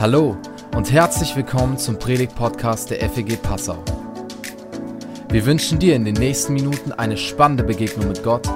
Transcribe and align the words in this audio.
Hallo 0.00 0.36
und 0.76 0.92
herzlich 0.92 1.34
willkommen 1.34 1.76
zum 1.76 1.98
Predigt-Podcast 1.98 2.90
der 2.90 3.10
FEG 3.10 3.42
Passau. 3.42 3.84
Wir 5.28 5.44
wünschen 5.44 5.80
dir 5.80 5.96
in 5.96 6.04
den 6.04 6.14
nächsten 6.14 6.52
Minuten 6.52 6.92
eine 6.92 7.16
spannende 7.16 7.64
Begegnung 7.64 8.06
mit 8.06 8.22
Gott 8.22 8.46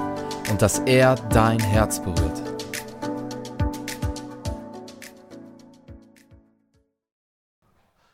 und 0.48 0.62
dass 0.62 0.78
er 0.78 1.16
dein 1.30 1.58
Herz 1.58 2.00
berührt. 2.00 2.40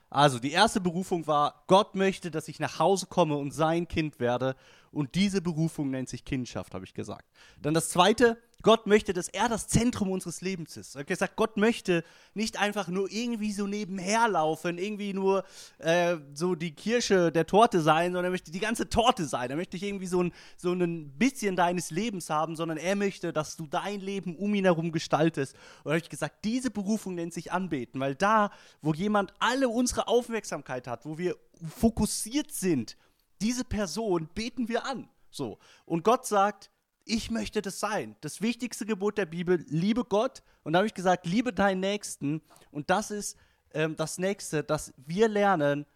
Also 0.09 0.39
die 0.39 0.53
erste 0.53 0.81
Berufung 0.81 1.27
war, 1.27 1.65
Gott 1.67 1.95
möchte, 1.95 2.31
dass 2.31 2.49
ich 2.49 2.59
nach 2.61 2.79
Hause 2.79 3.09
komme 3.09 3.37
und 3.37 3.53
sein 3.53 3.89
Kind 3.89 4.21
werde. 4.21 4.57
Und 4.91 5.17
diese 5.17 5.43
Berufung 5.43 5.91
nennt 5.91 6.09
sich 6.09 6.25
Kindschaft, 6.25 6.73
habe 6.73 6.87
ich 6.87 6.95
gesagt. 6.95 7.27
Dann 7.61 7.75
das 7.75 7.91
zweite, 7.91 8.39
Gott 8.63 8.89
möchte, 8.89 9.13
dass 9.13 9.29
er 9.29 9.49
das 9.49 9.69
Zentrum 9.69 10.11
unseres 10.11 10.41
Lebens 10.41 10.77
ist. 10.77 10.91
Ich 10.91 10.97
habe 10.97 11.05
gesagt, 11.05 11.37
Gott 11.37 11.57
möchte 11.57 12.03
nicht 12.35 12.59
einfach 12.59 12.89
nur 12.89 13.09
irgendwie 13.09 13.53
so 13.53 13.69
nebenher 13.69 14.27
laufen, 14.29 14.79
irgendwie 14.79 15.15
nur 15.15 15.45
äh, 15.79 16.17
so 16.35 16.57
die 16.57 16.75
Kirsche 16.75 17.31
der 17.31 17.47
Torte 17.47 17.81
sein, 17.81 18.07
sondern 18.07 18.25
er 18.25 18.31
möchte 18.33 18.51
die 18.51 18.59
ganze 18.59 18.89
Torte 18.89 19.27
sein. 19.27 19.49
Er 19.51 19.57
möchte 19.57 19.77
nicht 19.77 19.85
irgendwie 19.85 20.09
so 20.09 20.25
ein, 20.25 20.33
so 20.57 20.73
ein 20.73 21.11
bisschen 21.17 21.55
deines 21.55 21.93
Lebens 21.93 22.31
haben, 22.31 22.57
sondern 22.57 22.79
er 22.79 22.97
möchte, 22.97 23.33
dass 23.33 23.57
du 23.57 23.69
dein 23.69 24.01
Leben 24.01 24.35
um 24.35 24.53
ihn 24.55 24.65
herum 24.65 24.91
gestaltest. 24.91 25.55
Und 25.85 25.93
habe 25.93 25.99
ich 25.99 26.09
gesagt, 26.09 26.45
diese 26.45 26.73
Berufung 26.73 27.15
nennt 27.15 27.35
sich 27.35 27.53
Anbeten, 27.53 28.01
weil 28.01 28.17
da, 28.17 28.51
wo 28.83 28.93
jemand 28.93 29.33
alle 29.39 29.69
unsere 29.69 30.09
Aufmerksamkeit 30.09 30.89
hat, 30.89 31.07
wo 31.07 31.17
wir 31.17 31.37
fokussiert 31.77 32.51
sind, 32.51 32.97
diese 33.41 33.65
Person 33.65 34.29
beten 34.35 34.69
wir 34.69 34.85
an. 34.85 35.09
So. 35.31 35.59
Und 35.85 36.03
Gott 36.03 36.27
sagt, 36.27 36.71
ich 37.09 37.31
möchte 37.31 37.63
das 37.63 37.81
sein. 37.81 38.17
Das 38.21 38.41
wichtigste 38.41 38.85
Gebot 38.87 39.19
der 39.19 39.27
Bibel, 39.27 39.65
liebe 39.69 40.05
Gott. 40.05 40.43
Und 40.63 40.75
da 40.75 40.79
habe 40.79 40.87
ich 40.87 40.95
gesagt, 40.95 41.27
liebe 41.27 41.53
deinen 41.53 41.81
Nächsten. 41.81 42.43
Und 42.71 42.91
das 42.91 43.11
ist 43.11 43.37
ähm, 43.73 43.97
das 43.97 44.19
Nächste, 44.19 44.63
dass 44.63 44.93
wir 44.97 45.29
lernen, 45.29 45.87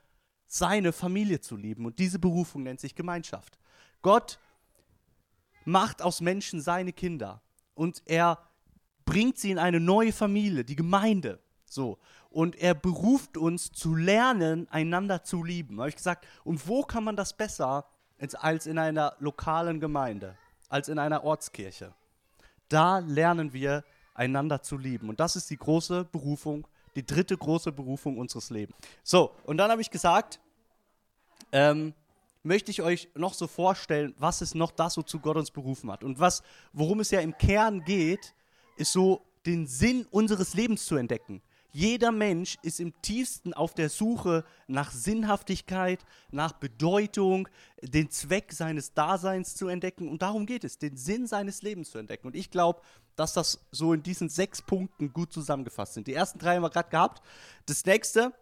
seine 0.46 0.92
Familie 0.92 1.40
zu 1.40 1.56
lieben. 1.56 1.86
Und 1.86 1.98
diese 1.98 2.18
Berufung 2.18 2.62
nennt 2.62 2.80
sich 2.80 2.94
Gemeinschaft. 2.94 3.58
Gott 4.02 4.38
macht 5.64 6.02
aus 6.02 6.20
Menschen 6.20 6.60
seine 6.60 6.92
Kinder. 6.92 7.42
Und 7.74 8.02
er 8.06 8.38
bringt 9.04 9.38
sie 9.38 9.50
in 9.50 9.58
eine 9.58 9.80
neue 9.80 10.12
Familie, 10.12 10.64
die 10.64 10.76
Gemeinde. 10.76 11.40
So. 11.66 11.98
Und 12.30 12.56
er 12.56 12.74
beruft 12.74 13.36
uns 13.36 13.72
zu 13.72 13.94
lernen, 13.94 14.68
einander 14.70 15.24
zu 15.24 15.44
lieben. 15.44 15.78
Habe 15.78 15.90
ich 15.90 15.96
gesagt, 15.96 16.26
und 16.44 16.66
wo 16.68 16.82
kann 16.82 17.04
man 17.04 17.16
das 17.16 17.36
besser 17.36 17.86
als 18.38 18.66
in 18.66 18.78
einer 18.78 19.14
lokalen 19.18 19.80
Gemeinde? 19.80 20.36
Als 20.72 20.88
in 20.88 20.98
einer 20.98 21.22
Ortskirche. 21.22 21.92
Da 22.68 22.98
lernen 23.00 23.52
wir 23.52 23.84
einander 24.14 24.62
zu 24.62 24.78
lieben. 24.78 25.10
Und 25.10 25.20
das 25.20 25.36
ist 25.36 25.50
die 25.50 25.58
große 25.58 26.04
Berufung, 26.04 26.66
die 26.94 27.04
dritte 27.04 27.36
große 27.36 27.72
Berufung 27.72 28.18
unseres 28.18 28.48
Lebens. 28.48 28.76
So, 29.02 29.32
und 29.44 29.58
dann 29.58 29.70
habe 29.70 29.82
ich 29.82 29.90
gesagt, 29.90 30.40
ähm, 31.52 31.92
möchte 32.42 32.70
ich 32.70 32.80
euch 32.80 33.10
noch 33.14 33.34
so 33.34 33.46
vorstellen, 33.46 34.14
was 34.18 34.40
ist 34.40 34.54
noch 34.54 34.70
das, 34.70 34.96
wozu 34.96 35.20
Gott 35.20 35.36
uns 35.36 35.50
berufen 35.50 35.92
hat. 35.92 36.02
Und 36.02 36.18
was, 36.18 36.42
worum 36.72 37.00
es 37.00 37.10
ja 37.10 37.20
im 37.20 37.36
Kern 37.36 37.84
geht, 37.84 38.34
ist 38.76 38.92
so 38.92 39.26
den 39.44 39.66
Sinn 39.66 40.06
unseres 40.10 40.54
Lebens 40.54 40.86
zu 40.86 40.96
entdecken. 40.96 41.42
Jeder 41.74 42.12
Mensch 42.12 42.58
ist 42.60 42.80
im 42.80 43.00
tiefsten 43.00 43.54
auf 43.54 43.72
der 43.72 43.88
Suche 43.88 44.44
nach 44.66 44.90
Sinnhaftigkeit, 44.90 46.04
nach 46.30 46.52
Bedeutung, 46.52 47.48
den 47.80 48.10
Zweck 48.10 48.52
seines 48.52 48.92
Daseins 48.92 49.56
zu 49.56 49.68
entdecken. 49.68 50.08
Und 50.08 50.20
darum 50.20 50.44
geht 50.44 50.64
es, 50.64 50.78
den 50.78 50.98
Sinn 50.98 51.26
seines 51.26 51.62
Lebens 51.62 51.90
zu 51.90 51.96
entdecken. 51.96 52.26
Und 52.26 52.36
ich 52.36 52.50
glaube, 52.50 52.82
dass 53.16 53.32
das 53.32 53.64
so 53.70 53.94
in 53.94 54.02
diesen 54.02 54.28
sechs 54.28 54.60
Punkten 54.60 55.14
gut 55.14 55.32
zusammengefasst 55.32 55.94
sind. 55.94 56.06
Die 56.06 56.14
ersten 56.14 56.38
drei 56.38 56.56
haben 56.56 56.62
wir 56.62 56.68
gerade 56.68 56.90
gehabt. 56.90 57.22
Das 57.64 57.86
nächste, 57.86 58.34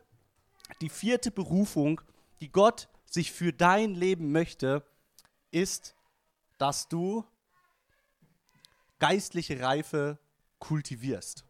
die 0.80 0.88
vierte 0.88 1.30
Berufung, 1.30 2.00
die 2.40 2.50
Gott 2.50 2.88
sich 3.06 3.30
für 3.30 3.52
dein 3.52 3.94
Leben 3.94 4.32
möchte, 4.32 4.84
ist, 5.52 5.94
dass 6.58 6.88
du 6.88 7.24
geistliche 8.98 9.60
Reife 9.60 10.18
kultivierst. 10.58 11.44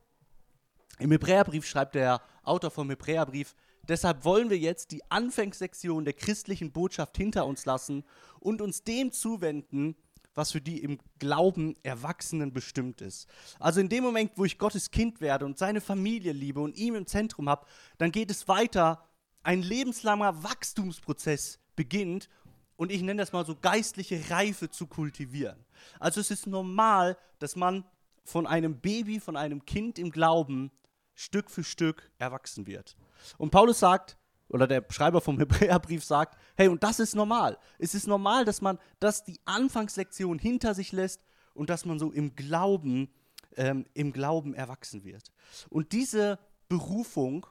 Im 1.00 1.10
Hebräerbrief 1.12 1.66
schreibt 1.66 1.94
der 1.94 2.20
Autor 2.42 2.70
vom 2.70 2.90
Hebräerbrief, 2.90 3.54
deshalb 3.88 4.24
wollen 4.24 4.50
wir 4.50 4.58
jetzt 4.58 4.92
die 4.92 5.02
Anfangssektion 5.10 6.04
der 6.04 6.12
christlichen 6.12 6.72
Botschaft 6.72 7.16
hinter 7.16 7.46
uns 7.46 7.64
lassen 7.64 8.04
und 8.38 8.60
uns 8.60 8.84
dem 8.84 9.10
zuwenden, 9.10 9.96
was 10.34 10.52
für 10.52 10.60
die 10.60 10.82
im 10.82 10.98
Glauben 11.18 11.74
Erwachsenen 11.82 12.52
bestimmt 12.52 13.00
ist. 13.00 13.28
Also 13.58 13.80
in 13.80 13.88
dem 13.88 14.04
Moment, 14.04 14.32
wo 14.36 14.44
ich 14.44 14.58
Gottes 14.58 14.90
Kind 14.90 15.22
werde 15.22 15.46
und 15.46 15.56
seine 15.56 15.80
Familie 15.80 16.32
liebe 16.32 16.60
und 16.60 16.76
ihm 16.76 16.94
im 16.94 17.06
Zentrum 17.06 17.48
habe, 17.48 17.66
dann 17.96 18.12
geht 18.12 18.30
es 18.30 18.46
weiter. 18.46 19.02
Ein 19.42 19.62
lebenslanger 19.62 20.44
Wachstumsprozess 20.44 21.60
beginnt 21.76 22.28
und 22.76 22.92
ich 22.92 23.00
nenne 23.00 23.22
das 23.22 23.32
mal 23.32 23.46
so 23.46 23.56
geistliche 23.56 24.30
Reife 24.30 24.68
zu 24.68 24.86
kultivieren. 24.86 25.64
Also 25.98 26.20
es 26.20 26.30
ist 26.30 26.46
normal, 26.46 27.16
dass 27.38 27.56
man 27.56 27.84
von 28.22 28.46
einem 28.46 28.80
Baby, 28.80 29.18
von 29.18 29.36
einem 29.36 29.64
Kind 29.64 29.98
im 29.98 30.10
Glauben 30.10 30.70
Stück 31.20 31.50
für 31.50 31.64
Stück 31.64 32.10
erwachsen 32.16 32.66
wird. 32.66 32.96
Und 33.36 33.50
Paulus 33.50 33.78
sagt, 33.78 34.16
oder 34.48 34.66
der 34.66 34.84
Schreiber 34.88 35.20
vom 35.20 35.38
Hebräerbrief 35.38 36.02
sagt, 36.02 36.38
hey, 36.56 36.68
und 36.68 36.82
das 36.82 36.98
ist 36.98 37.14
normal. 37.14 37.58
Es 37.78 37.94
ist 37.94 38.06
normal, 38.06 38.46
dass 38.46 38.62
man 38.62 38.78
das 39.00 39.22
die 39.22 39.38
Anfangslektion 39.44 40.38
hinter 40.38 40.74
sich 40.74 40.92
lässt 40.92 41.22
und 41.52 41.68
dass 41.68 41.84
man 41.84 41.98
so 41.98 42.10
im 42.10 42.34
Glauben, 42.36 43.12
ähm, 43.56 43.84
im 43.92 44.12
Glauben 44.12 44.54
erwachsen 44.54 45.04
wird. 45.04 45.30
Und 45.68 45.92
diese 45.92 46.38
Berufung, 46.70 47.46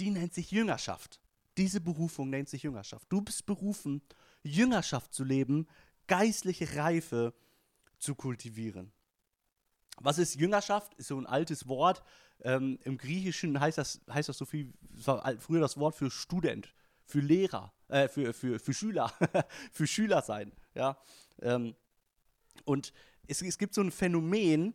die 0.00 0.10
nennt 0.10 0.32
sich 0.32 0.50
Jüngerschaft. 0.50 1.20
Diese 1.58 1.82
Berufung 1.82 2.30
nennt 2.30 2.48
sich 2.48 2.62
Jüngerschaft. 2.62 3.06
Du 3.10 3.20
bist 3.20 3.44
berufen, 3.44 4.00
Jüngerschaft 4.42 5.12
zu 5.12 5.22
leben, 5.22 5.68
geistliche 6.06 6.76
Reife 6.76 7.34
zu 7.98 8.14
kultivieren. 8.14 8.90
Was 9.96 10.18
ist 10.18 10.34
Jüngerschaft? 10.34 10.94
Ist 10.94 11.08
so 11.08 11.18
ein 11.18 11.26
altes 11.26 11.68
Wort. 11.68 12.02
Ähm, 12.40 12.78
Im 12.84 12.98
Griechischen 12.98 13.58
heißt 13.60 13.78
das, 13.78 14.00
heißt 14.10 14.28
das 14.28 14.38
so 14.38 14.44
viel, 14.44 14.72
früher 15.38 15.60
das 15.60 15.78
Wort 15.78 15.94
für 15.94 16.10
Student, 16.10 16.74
für 17.04 17.20
Lehrer, 17.20 17.72
äh, 17.88 18.08
für, 18.08 18.34
für, 18.34 18.58
für 18.58 18.74
Schüler, 18.74 19.12
für 19.72 19.86
Schüler 19.86 20.22
sein. 20.22 20.52
Ja? 20.74 20.98
Ähm, 21.40 21.74
und 22.64 22.92
es, 23.26 23.42
es 23.42 23.58
gibt 23.58 23.74
so 23.74 23.80
ein 23.80 23.90
Phänomen, 23.90 24.74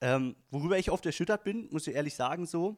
ähm, 0.00 0.36
worüber 0.50 0.78
ich 0.78 0.90
oft 0.90 1.06
erschüttert 1.06 1.44
bin, 1.44 1.68
muss 1.70 1.86
ich 1.86 1.94
ehrlich 1.94 2.14
sagen, 2.14 2.46
so. 2.46 2.76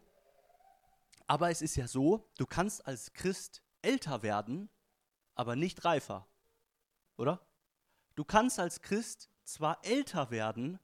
Aber 1.26 1.50
es 1.50 1.62
ist 1.62 1.76
ja 1.76 1.88
so, 1.88 2.26
du 2.38 2.46
kannst 2.46 2.86
als 2.86 3.12
Christ 3.12 3.62
älter 3.82 4.22
werden, 4.22 4.68
aber 5.34 5.56
nicht 5.56 5.84
reifer. 5.84 6.26
Oder? 7.16 7.40
Du 8.14 8.24
kannst 8.24 8.58
als 8.58 8.80
Christ 8.80 9.28
zwar 9.48 9.84
älter 9.84 10.30
werden, 10.30 10.78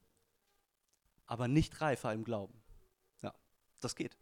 aber 1.27 1.49
nicht 1.49 1.81
reifer 1.81 2.13
im 2.13 2.25
Glauben. 2.25 2.63
Ja, 3.23 3.35
das 3.81 3.95
geht. 3.95 4.19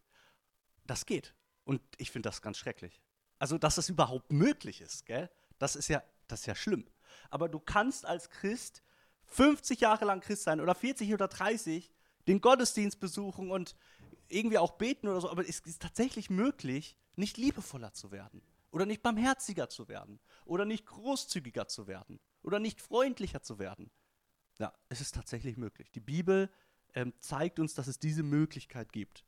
Das 0.86 1.06
geht. 1.06 1.34
Und 1.64 1.80
ich 1.96 2.10
finde 2.10 2.28
das 2.28 2.42
ganz 2.42 2.58
schrecklich. 2.58 3.00
Also, 3.38 3.58
dass 3.58 3.76
das 3.76 3.88
überhaupt 3.88 4.32
möglich 4.32 4.80
ist, 4.80 5.06
gell? 5.06 5.30
Das 5.58 5.76
ist 5.76 5.88
ja, 5.88 6.02
das 6.26 6.40
ist 6.40 6.46
ja 6.46 6.54
schlimm. 6.54 6.88
Aber 7.30 7.48
du 7.48 7.60
kannst 7.60 8.04
als 8.04 8.30
Christ 8.30 8.82
50 9.26 9.80
Jahre 9.80 10.04
lang 10.04 10.20
Christ 10.20 10.42
sein 10.42 10.60
oder 10.60 10.74
40 10.74 11.12
oder 11.14 11.28
30, 11.28 11.90
den 12.26 12.40
Gottesdienst 12.40 13.00
besuchen 13.00 13.50
und 13.50 13.76
irgendwie 14.28 14.58
auch 14.58 14.72
beten 14.72 15.08
oder 15.08 15.20
so, 15.20 15.30
aber 15.30 15.46
es 15.48 15.60
ist 15.60 15.82
tatsächlich 15.82 16.30
möglich, 16.30 16.96
nicht 17.16 17.36
liebevoller 17.36 17.92
zu 17.92 18.10
werden 18.10 18.42
oder 18.70 18.86
nicht 18.86 19.02
barmherziger 19.02 19.68
zu 19.68 19.88
werden 19.88 20.20
oder 20.44 20.64
nicht 20.64 20.86
großzügiger 20.86 21.68
zu 21.68 21.86
werden 21.86 22.20
oder 22.42 22.58
nicht 22.58 22.80
freundlicher 22.80 23.42
zu 23.42 23.58
werden. 23.58 23.90
Ja, 24.58 24.72
es 24.88 25.00
ist 25.00 25.14
tatsächlich 25.14 25.56
möglich. 25.56 25.90
Die 25.90 26.00
Bibel 26.00 26.50
ähm, 26.94 27.12
zeigt 27.18 27.58
uns, 27.58 27.74
dass 27.74 27.86
es 27.86 27.98
diese 27.98 28.22
Möglichkeit 28.22 28.92
gibt. 28.92 29.24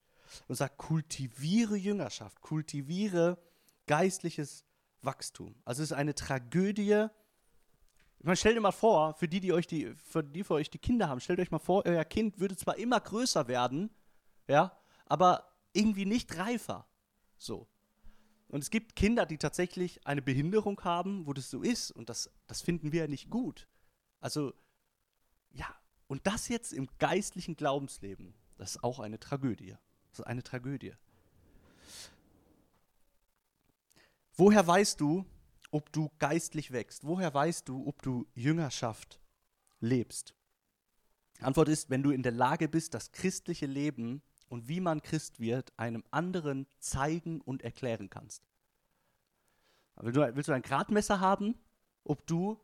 Und 0.49 0.55
sagt, 0.55 0.79
kultiviere 0.79 1.77
Jüngerschaft, 1.77 2.41
kultiviere 2.41 3.39
geistliches 3.87 4.65
Wachstum. 5.03 5.55
Also 5.65 5.83
es 5.83 5.91
ist 5.91 5.97
eine 5.97 6.15
Tragödie. 6.15 7.07
Man 8.21 8.37
stellt 8.37 8.57
dir 8.57 8.61
mal 8.61 8.73
vor, 8.73 9.15
für 9.15 9.29
die, 9.29 9.41
die 9.41 9.53
euch 9.53 9.67
die, 9.67 9.95
für 9.95 10.25
die 10.25 10.43
für 10.43 10.55
euch 10.55 10.71
die 10.71 10.79
Kinder 10.79 11.09
haben, 11.09 11.21
stellt 11.21 11.41
euch 11.41 11.51
mal 11.51 11.59
vor, 11.59 11.85
euer 11.85 12.05
Kind 12.05 12.41
würde 12.41 12.57
zwar 12.57 12.79
immer 12.79 12.99
größer 12.99 13.49
werden, 13.49 13.91
ja, 14.49 14.77
aber 15.05 15.53
irgendwie 15.75 16.07
nicht 16.07 16.37
reifer. 16.39 16.89
So. 17.37 17.69
Und 18.49 18.63
es 18.63 18.71
gibt 18.71 18.97
Kinder, 18.97 19.27
die 19.27 19.37
tatsächlich 19.37 20.07
eine 20.07 20.23
Behinderung 20.23 20.81
haben, 20.85 21.27
wo 21.27 21.33
das 21.33 21.51
so 21.51 21.63
ist. 21.63 21.91
Und 21.91 22.09
das, 22.09 22.31
das 22.47 22.63
finden 22.63 22.93
wir 22.93 23.03
ja 23.03 23.09
nicht 23.09 23.29
gut. 23.29 23.69
Also 24.21 24.55
ja, 25.55 25.67
und 26.07 26.27
das 26.27 26.49
jetzt 26.49 26.73
im 26.73 26.89
geistlichen 26.99 27.57
Glaubensleben, 27.57 28.35
das 28.57 28.77
ist 28.77 28.85
auch 28.85 28.99
eine 28.99 29.19
Tragödie. 29.19 29.77
Das 30.11 30.21
ist 30.21 30.27
eine 30.27 30.43
Tragödie. 30.43 30.95
Woher 34.37 34.67
weißt 34.67 35.01
du, 35.01 35.25
ob 35.71 35.93
du 35.93 36.11
geistlich 36.19 36.71
wächst? 36.73 37.05
Woher 37.05 37.33
weißt 37.33 37.69
du, 37.69 37.87
ob 37.87 38.03
du 38.03 38.27
Jüngerschaft 38.35 39.21
lebst? 39.81 40.35
Antwort 41.41 41.69
ist, 41.69 41.91
wenn 41.91 42.03
du 42.03 42.11
in 42.11 42.23
der 42.23 42.33
Lage 42.33 42.69
bist, 42.69 42.95
das 42.95 43.13
christliche 43.13 43.67
Leben 43.67 44.23
und 44.49 44.69
wie 44.69 44.81
man 44.81 45.03
Christ 45.03 45.41
wird, 45.41 45.73
einem 45.77 46.05
anderen 46.11 46.67
zeigen 46.79 47.41
und 47.41 47.63
erklären 47.63 48.09
kannst. 48.09 48.47
Willst 49.97 50.17
du, 50.17 50.37
willst 50.37 50.49
du 50.49 50.53
ein 50.53 50.63
Gradmesser 50.63 51.21
haben, 51.21 51.55
ob 52.05 52.27
du 52.27 52.61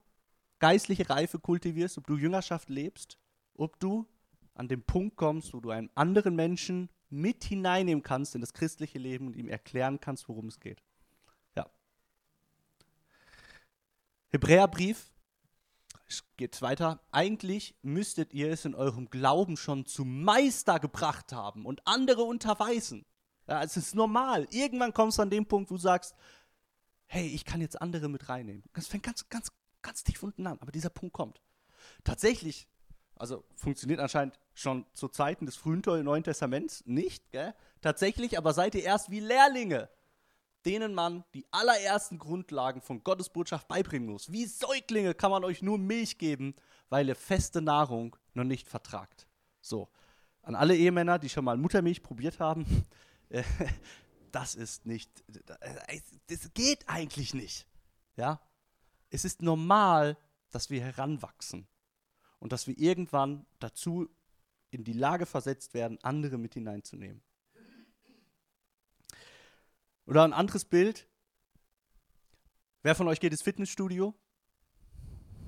geistliche 0.61 1.11
Reife 1.11 1.39
kultivierst, 1.39 1.99
ob 1.99 2.07
du 2.07 2.17
Jüngerschaft 2.17 2.69
lebst, 2.69 3.19
ob 3.55 3.81
du 3.81 4.07
an 4.55 4.69
den 4.69 4.83
Punkt 4.83 5.17
kommst, 5.17 5.53
wo 5.53 5.61
du 5.61 5.71
einen 5.71 5.91
anderen 5.95 6.37
Menschen 6.37 6.89
mit 7.09 7.45
hineinnehmen 7.45 8.03
kannst 8.03 8.35
in 8.35 8.41
das 8.41 8.53
christliche 8.53 8.99
Leben 8.99 9.27
und 9.27 9.37
ihm 9.37 9.49
erklären 9.49 10.01
kannst, 10.01 10.29
worum 10.29 10.47
es 10.47 10.61
geht. 10.61 10.83
Ja. 11.57 11.69
Hebräerbrief 14.29 15.11
geht 16.37 16.61
weiter. 16.63 17.01
Eigentlich 17.13 17.77
müsstet 17.83 18.33
ihr 18.33 18.51
es 18.51 18.65
in 18.65 18.75
eurem 18.75 19.11
Glauben 19.11 19.57
schon 19.57 19.87
zum 19.87 20.23
Meister 20.23 20.81
gebracht 20.81 21.33
haben 21.33 21.67
und 21.67 21.87
andere 21.87 22.23
unterweisen. 22.23 23.05
Ja, 23.47 23.63
es 23.63 23.77
ist 23.77 23.95
normal. 23.95 24.47
Irgendwann 24.51 24.93
kommst 24.93 25.19
du 25.19 25.23
an 25.23 25.31
den 25.31 25.47
Punkt, 25.47 25.71
wo 25.71 25.75
du 25.75 25.81
sagst, 25.81 26.15
hey, 27.07 27.27
ich 27.27 27.45
kann 27.45 27.61
jetzt 27.61 27.81
andere 27.81 28.09
mit 28.09 28.29
reinnehmen. 28.29 28.63
Das 28.73 28.87
fängt 28.87 29.05
ganz, 29.05 29.29
ganz, 29.29 29.51
ganz 29.83 30.05
tief 30.05 30.23
unten 30.23 30.47
an, 30.47 30.59
aber 30.61 30.73
dieser 30.73 30.91
Punkt 30.91 31.15
kommt. 31.15 31.41
Tatsächlich, 32.05 32.69
also 33.17 33.45
funktioniert 33.55 34.01
anscheinend 34.01 34.39
schon 34.55 34.87
zu 34.93 35.09
Zeiten 35.09 35.47
des 35.47 35.57
frühen 35.57 35.83
Neuen 36.05 36.25
Testaments 36.25 36.85
nicht, 36.87 37.31
gell? 37.33 37.55
tatsächlich, 37.81 38.39
aber 38.39 38.53
seid 38.53 38.75
ihr 38.75 38.83
erst 38.83 39.11
wie 39.11 39.21
Lehrlinge, 39.21 39.89
denen 40.67 40.95
man 40.95 41.25
die 41.35 41.47
allerersten 41.51 42.19
Grundlagen 42.19 42.83
von 42.83 43.03
Gottes 43.03 43.31
Botschaft 43.31 43.69
beibringen 43.69 44.11
muss. 44.11 44.31
Wie 44.31 44.45
Säuglinge 44.45 45.15
kann 45.15 45.31
man 45.31 45.45
euch 45.45 45.63
nur 45.63 45.79
Milch 45.79 46.19
geben, 46.19 46.55
weil 46.91 47.09
ihr 47.09 47.17
feste 47.17 47.63
Nahrung 47.63 48.17
noch 48.35 48.45
nicht 48.45 48.69
vertragt. 48.69 49.27
So, 49.63 49.89
an 50.43 50.55
alle 50.55 50.77
Ehemänner, 50.77 51.19
die 51.19 51.29
schon 51.29 51.45
mal 51.45 51.57
Muttermilch 51.57 52.03
probiert 52.03 52.41
haben, 52.41 52.67
das 54.33 54.55
ist 54.55 54.87
nicht, 54.87 55.11
das 56.27 56.53
geht 56.55 56.89
eigentlich 56.89 57.35
nicht. 57.35 57.67
Ja? 58.17 58.41
Es 59.11 59.25
ist 59.25 59.43
normal, 59.43 60.17
dass 60.51 60.71
wir 60.71 60.81
heranwachsen 60.81 61.67
und 62.39 62.53
dass 62.53 62.67
wir 62.67 62.79
irgendwann 62.79 63.47
dazu 63.59 64.09
in 64.71 64.85
die 64.85 64.93
Lage 64.93 65.27
versetzt 65.27 65.75
werden, 65.75 65.99
andere 66.03 66.39
mit 66.39 66.55
hineinzunehmen. 66.55 67.23
Oder 70.07 70.25
ein 70.25 70.33
anderes 70.33 70.65
Bild. 70.65 71.07
Wer 72.83 72.95
von 72.95 73.09
euch 73.09 73.21
geht 73.21 73.33
ins 73.33 73.43
Fitnessstudio? 73.43 74.15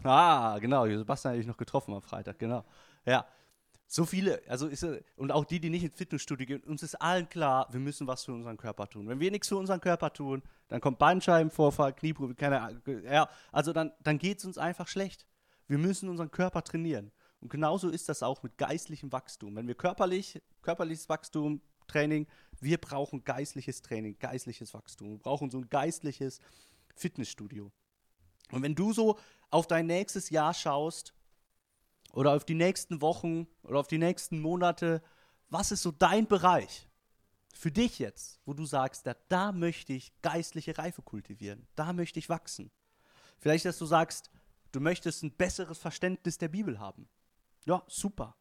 Ah, 0.02 0.58
genau, 0.58 0.86
Sebastian 0.86 1.32
habe 1.32 1.40
ich 1.40 1.46
noch 1.46 1.56
getroffen 1.56 1.94
am 1.94 2.02
Freitag, 2.02 2.38
genau. 2.38 2.64
Ja, 3.04 3.26
so 3.94 4.06
viele, 4.06 4.40
also 4.48 4.68
ist, 4.68 4.86
und 5.16 5.32
auch 5.32 5.44
die, 5.44 5.60
die 5.60 5.68
nicht 5.68 5.84
ins 5.84 5.94
Fitnessstudio 5.94 6.46
gehen, 6.46 6.62
uns 6.64 6.82
ist 6.82 6.94
allen 6.94 7.28
klar, 7.28 7.68
wir 7.72 7.78
müssen 7.78 8.06
was 8.06 8.24
für 8.24 8.32
unseren 8.32 8.56
Körper 8.56 8.88
tun. 8.88 9.06
Wenn 9.06 9.20
wir 9.20 9.30
nichts 9.30 9.48
für 9.48 9.58
unseren 9.58 9.82
Körper 9.82 10.10
tun, 10.14 10.42
dann 10.68 10.80
kommt 10.80 10.98
Bandscheibenvorfall, 10.98 11.92
Knieprobe, 11.92 12.34
keine 12.34 12.62
Ahnung. 12.62 12.80
Ja, 13.04 13.28
also 13.50 13.74
dann, 13.74 13.92
dann 14.02 14.18
geht 14.18 14.38
es 14.38 14.46
uns 14.46 14.56
einfach 14.56 14.88
schlecht. 14.88 15.26
Wir 15.68 15.76
müssen 15.76 16.08
unseren 16.08 16.30
Körper 16.30 16.64
trainieren. 16.64 17.12
Und 17.40 17.50
genauso 17.50 17.90
ist 17.90 18.08
das 18.08 18.22
auch 18.22 18.42
mit 18.42 18.56
geistlichem 18.56 19.12
Wachstum. 19.12 19.56
Wenn 19.56 19.68
wir 19.68 19.74
körperlich, 19.74 20.40
körperliches 20.62 21.10
Wachstum, 21.10 21.60
Training, 21.86 22.26
wir 22.60 22.78
brauchen 22.78 23.24
geistliches 23.24 23.82
Training, 23.82 24.18
geistliches 24.18 24.72
Wachstum. 24.72 25.10
Wir 25.10 25.18
brauchen 25.18 25.50
so 25.50 25.58
ein 25.58 25.68
geistliches 25.68 26.40
Fitnessstudio. 26.96 27.70
Und 28.52 28.62
wenn 28.62 28.74
du 28.74 28.94
so 28.94 29.18
auf 29.50 29.66
dein 29.66 29.84
nächstes 29.84 30.30
Jahr 30.30 30.54
schaust, 30.54 31.12
oder 32.12 32.32
auf 32.32 32.44
die 32.44 32.54
nächsten 32.54 33.00
Wochen 33.00 33.46
oder 33.62 33.78
auf 33.78 33.88
die 33.88 33.98
nächsten 33.98 34.40
Monate, 34.40 35.02
was 35.48 35.72
ist 35.72 35.82
so 35.82 35.90
dein 35.90 36.26
Bereich 36.26 36.88
für 37.52 37.70
dich 37.70 37.98
jetzt, 37.98 38.40
wo 38.44 38.54
du 38.54 38.64
sagst, 38.64 39.06
da, 39.06 39.14
da 39.28 39.52
möchte 39.52 39.92
ich 39.92 40.12
geistliche 40.22 40.76
Reife 40.78 41.02
kultivieren, 41.02 41.66
da 41.74 41.92
möchte 41.92 42.18
ich 42.18 42.28
wachsen. 42.28 42.70
Vielleicht, 43.38 43.64
dass 43.64 43.78
du 43.78 43.86
sagst, 43.86 44.30
du 44.72 44.80
möchtest 44.80 45.22
ein 45.22 45.32
besseres 45.32 45.78
Verständnis 45.78 46.38
der 46.38 46.48
Bibel 46.48 46.78
haben. 46.78 47.08
Ja, 47.64 47.82
super. 47.86 48.36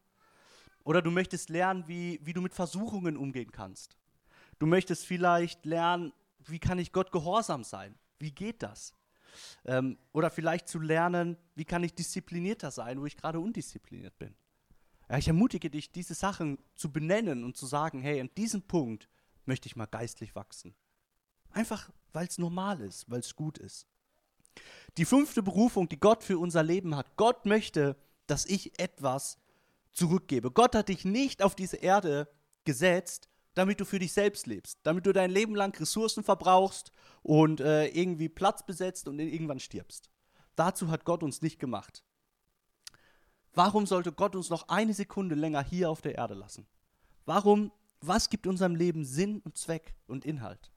Oder 0.84 1.02
du 1.02 1.10
möchtest 1.10 1.50
lernen, 1.50 1.86
wie, 1.86 2.20
wie 2.22 2.32
du 2.32 2.40
mit 2.40 2.54
Versuchungen 2.54 3.16
umgehen 3.16 3.52
kannst. 3.52 3.96
Du 4.58 4.66
möchtest 4.66 5.06
vielleicht 5.06 5.64
lernen, 5.64 6.12
wie 6.46 6.58
kann 6.58 6.78
ich 6.78 6.92
Gott 6.92 7.12
gehorsam 7.12 7.64
sein? 7.64 7.94
Wie 8.18 8.32
geht 8.32 8.62
das? 8.62 8.94
Ähm, 9.64 9.98
oder 10.12 10.30
vielleicht 10.30 10.68
zu 10.68 10.78
lernen, 10.78 11.36
wie 11.54 11.64
kann 11.64 11.84
ich 11.84 11.94
disziplinierter 11.94 12.70
sein, 12.70 13.00
wo 13.00 13.06
ich 13.06 13.16
gerade 13.16 13.40
undiszipliniert 13.40 14.18
bin. 14.18 14.34
Ja, 15.08 15.18
ich 15.18 15.28
ermutige 15.28 15.70
dich, 15.70 15.92
diese 15.92 16.14
Sachen 16.14 16.58
zu 16.74 16.90
benennen 16.90 17.44
und 17.44 17.56
zu 17.56 17.66
sagen, 17.66 18.00
hey, 18.00 18.20
an 18.20 18.30
diesem 18.36 18.62
Punkt 18.62 19.08
möchte 19.44 19.66
ich 19.66 19.76
mal 19.76 19.86
geistlich 19.86 20.34
wachsen. 20.34 20.74
Einfach, 21.50 21.90
weil 22.12 22.26
es 22.26 22.38
normal 22.38 22.80
ist, 22.80 23.10
weil 23.10 23.20
es 23.20 23.36
gut 23.36 23.58
ist. 23.58 23.86
Die 24.96 25.04
fünfte 25.04 25.42
Berufung, 25.42 25.88
die 25.88 26.00
Gott 26.00 26.22
für 26.22 26.38
unser 26.38 26.62
Leben 26.62 26.96
hat. 26.96 27.16
Gott 27.16 27.46
möchte, 27.46 27.96
dass 28.26 28.46
ich 28.46 28.78
etwas 28.78 29.38
zurückgebe. 29.92 30.50
Gott 30.50 30.74
hat 30.74 30.88
dich 30.88 31.04
nicht 31.04 31.42
auf 31.42 31.54
diese 31.54 31.76
Erde 31.76 32.28
gesetzt, 32.64 33.28
damit 33.54 33.80
du 33.80 33.84
für 33.84 33.98
dich 33.98 34.12
selbst 34.12 34.46
lebst, 34.46 34.78
damit 34.82 35.06
du 35.06 35.12
dein 35.12 35.30
Leben 35.30 35.54
lang 35.54 35.78
Ressourcen 35.78 36.24
verbrauchst 36.24 36.92
und 37.22 37.60
äh, 37.60 37.86
irgendwie 37.88 38.28
Platz 38.28 38.64
besetzt 38.64 39.08
und 39.08 39.18
irgendwann 39.18 39.60
stirbst. 39.60 40.10
Dazu 40.56 40.88
hat 40.90 41.04
Gott 41.04 41.22
uns 41.22 41.42
nicht 41.42 41.58
gemacht. 41.58 42.04
Warum 43.54 43.86
sollte 43.86 44.12
Gott 44.12 44.34
uns 44.34 44.48
noch 44.48 44.68
eine 44.68 44.94
Sekunde 44.94 45.34
länger 45.34 45.62
hier 45.62 45.90
auf 45.90 46.00
der 46.00 46.14
Erde 46.14 46.34
lassen? 46.34 46.66
Warum, 47.26 47.70
was 48.00 48.30
gibt 48.30 48.46
unserem 48.46 48.74
Leben 48.74 49.04
Sinn 49.04 49.40
und 49.40 49.58
Zweck 49.58 49.94
und 50.06 50.24
Inhalt? 50.24 50.72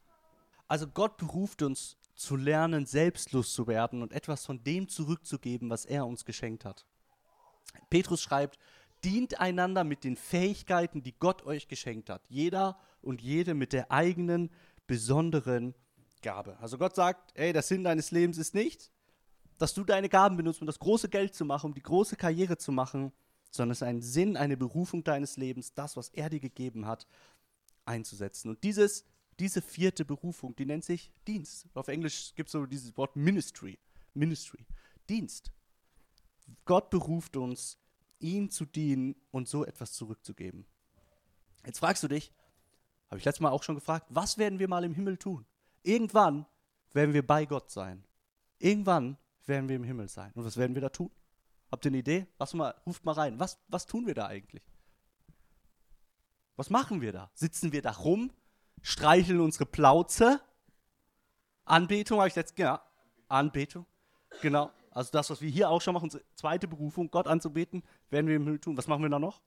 Also 0.68 0.88
Gott 0.88 1.18
beruft 1.18 1.62
uns 1.62 1.98
zu 2.16 2.36
lernen, 2.36 2.86
selbstlos 2.86 3.54
zu 3.54 3.68
werden 3.68 4.02
und 4.02 4.14
etwas 4.14 4.46
von 4.46 4.64
dem 4.64 4.88
zurückzugeben, 4.88 5.70
was 5.70 5.86
er 5.86 6.06
uns 6.06 6.26
geschenkt 6.26 6.66
hat. 6.66 6.86
Petrus 7.90 8.22
schreibt, 8.22 8.58
dient 9.06 9.40
einander 9.40 9.84
mit 9.84 10.04
den 10.04 10.16
Fähigkeiten, 10.16 11.04
die 11.04 11.14
Gott 11.14 11.46
euch 11.46 11.68
geschenkt 11.68 12.10
hat. 12.10 12.24
Jeder 12.28 12.78
und 13.02 13.22
jede 13.22 13.54
mit 13.54 13.72
der 13.72 13.92
eigenen 13.92 14.50
besonderen 14.88 15.76
Gabe. 16.24 16.58
Also 16.60 16.80
Gott 16.80 16.96
sagt, 16.96 17.32
ey, 17.36 17.54
der 17.54 17.62
Sinn 17.62 17.84
deines 17.84 18.10
Lebens 18.10 18.40
ist 18.40 18.56
nicht, 18.56 18.90
dass 19.60 19.76
du 19.76 19.84
deine 19.84 20.10
Gaben 20.10 20.38
benutzt, 20.38 20.60
um 20.60 20.68
das 20.68 20.80
große 20.80 21.08
Geld 21.08 21.36
zu 21.36 21.46
machen, 21.46 21.68
um 21.68 21.74
die 21.76 21.84
große 21.84 22.16
Karriere 22.16 22.58
zu 22.58 22.72
machen, 22.72 23.12
sondern 23.52 23.72
es 23.74 23.82
ist 23.82 23.88
ein 23.88 24.02
Sinn, 24.02 24.38
eine 24.38 24.58
Berufung 24.58 25.04
deines 25.04 25.38
Lebens, 25.38 25.74
das, 25.74 25.96
was 25.96 26.10
er 26.10 26.30
dir 26.30 26.40
gegeben 26.40 26.88
hat, 26.88 27.06
einzusetzen. 27.86 28.50
Und 28.50 28.64
dieses, 28.64 29.06
diese 29.40 29.62
vierte 29.62 30.04
Berufung, 30.04 30.56
die 30.56 30.66
nennt 30.66 30.84
sich 30.84 31.12
Dienst. 31.28 31.68
Auf 31.76 31.88
Englisch 31.90 32.34
gibt 32.36 32.48
es 32.48 32.54
so 32.54 32.66
dieses 32.66 32.98
Wort 32.98 33.16
Ministry. 33.16 33.78
Ministry. 34.16 34.66
Dienst. 35.08 35.52
Gott 36.66 36.90
beruft 36.90 37.38
uns 37.38 37.78
ihm 38.20 38.50
zu 38.50 38.66
dienen 38.66 39.16
und 39.32 39.48
so 39.48 39.66
etwas 39.66 39.94
zurückzugeben. 39.94 40.66
Jetzt 41.66 41.80
fragst 41.80 42.04
du 42.04 42.08
dich, 42.08 42.32
habe 43.10 43.20
ich 43.20 43.26
letztes 43.26 43.42
Mal 43.42 43.52
auch 43.52 43.64
schon 43.64 43.76
gefragt, 43.76 44.08
was 44.10 44.38
werden 44.38 44.60
wir 44.60 44.68
mal 44.68 44.84
im 44.84 44.94
Himmel 44.94 45.18
tun? 45.18 45.46
Irgendwann 45.84 46.46
werden 46.94 47.14
wir 47.14 47.26
bei 47.26 47.46
Gott 47.46 47.72
sein. 47.72 48.04
Irgendwann 48.60 49.18
werden 49.46 49.70
wir 49.70 49.76
im 49.76 49.84
Himmel 49.84 50.08
sein. 50.08 50.32
Und 50.34 50.46
was 50.46 50.58
werden 50.58 50.76
wir 50.76 50.82
da 50.82 50.90
tun? 50.90 51.12
Habt 51.72 51.86
ihr 51.86 51.90
eine 51.90 51.98
Idee? 51.98 52.28
Was 52.38 52.54
mal, 52.54 52.74
ruft 52.86 53.04
mal 53.06 53.14
rein. 53.14 53.40
Was, 53.40 53.60
was 53.68 53.86
tun 53.86 54.08
wir 54.08 54.14
da 54.14 54.28
eigentlich? 54.28 54.64
Was 56.56 56.70
machen 56.70 57.02
wir 57.02 57.12
da? 57.12 57.30
Sitzen 57.34 57.72
wir 57.72 57.82
da 57.82 57.92
rum, 57.92 58.32
streicheln 58.82 59.42
unsere 59.42 59.66
Plauze? 59.66 60.40
Anbetung 61.66 62.20
habe 62.20 62.30
ich 62.30 62.36
jetzt, 62.36 62.58
ja, 62.58 62.82
Anbetung, 63.28 63.86
genau. 64.42 64.72
Also 64.96 65.12
das, 65.12 65.30
was 65.30 65.42
wir 65.42 65.50
hier 65.50 65.70
auch 65.70 65.82
schon 65.82 65.94
machen, 65.94 66.06
unsere 66.06 66.24
zweite 66.36 66.70
Berufung, 66.70 67.12
Gott 67.12 67.28
anzubeten, 67.28 67.84
werden 68.10 68.28
wir 68.28 68.38
im 68.38 68.46
Himmel 68.46 68.60
tun. 68.60 68.78
Was 68.78 68.88
machen 68.88 69.04
wir 69.04 69.10
da 69.10 69.20
noch? 69.20 69.42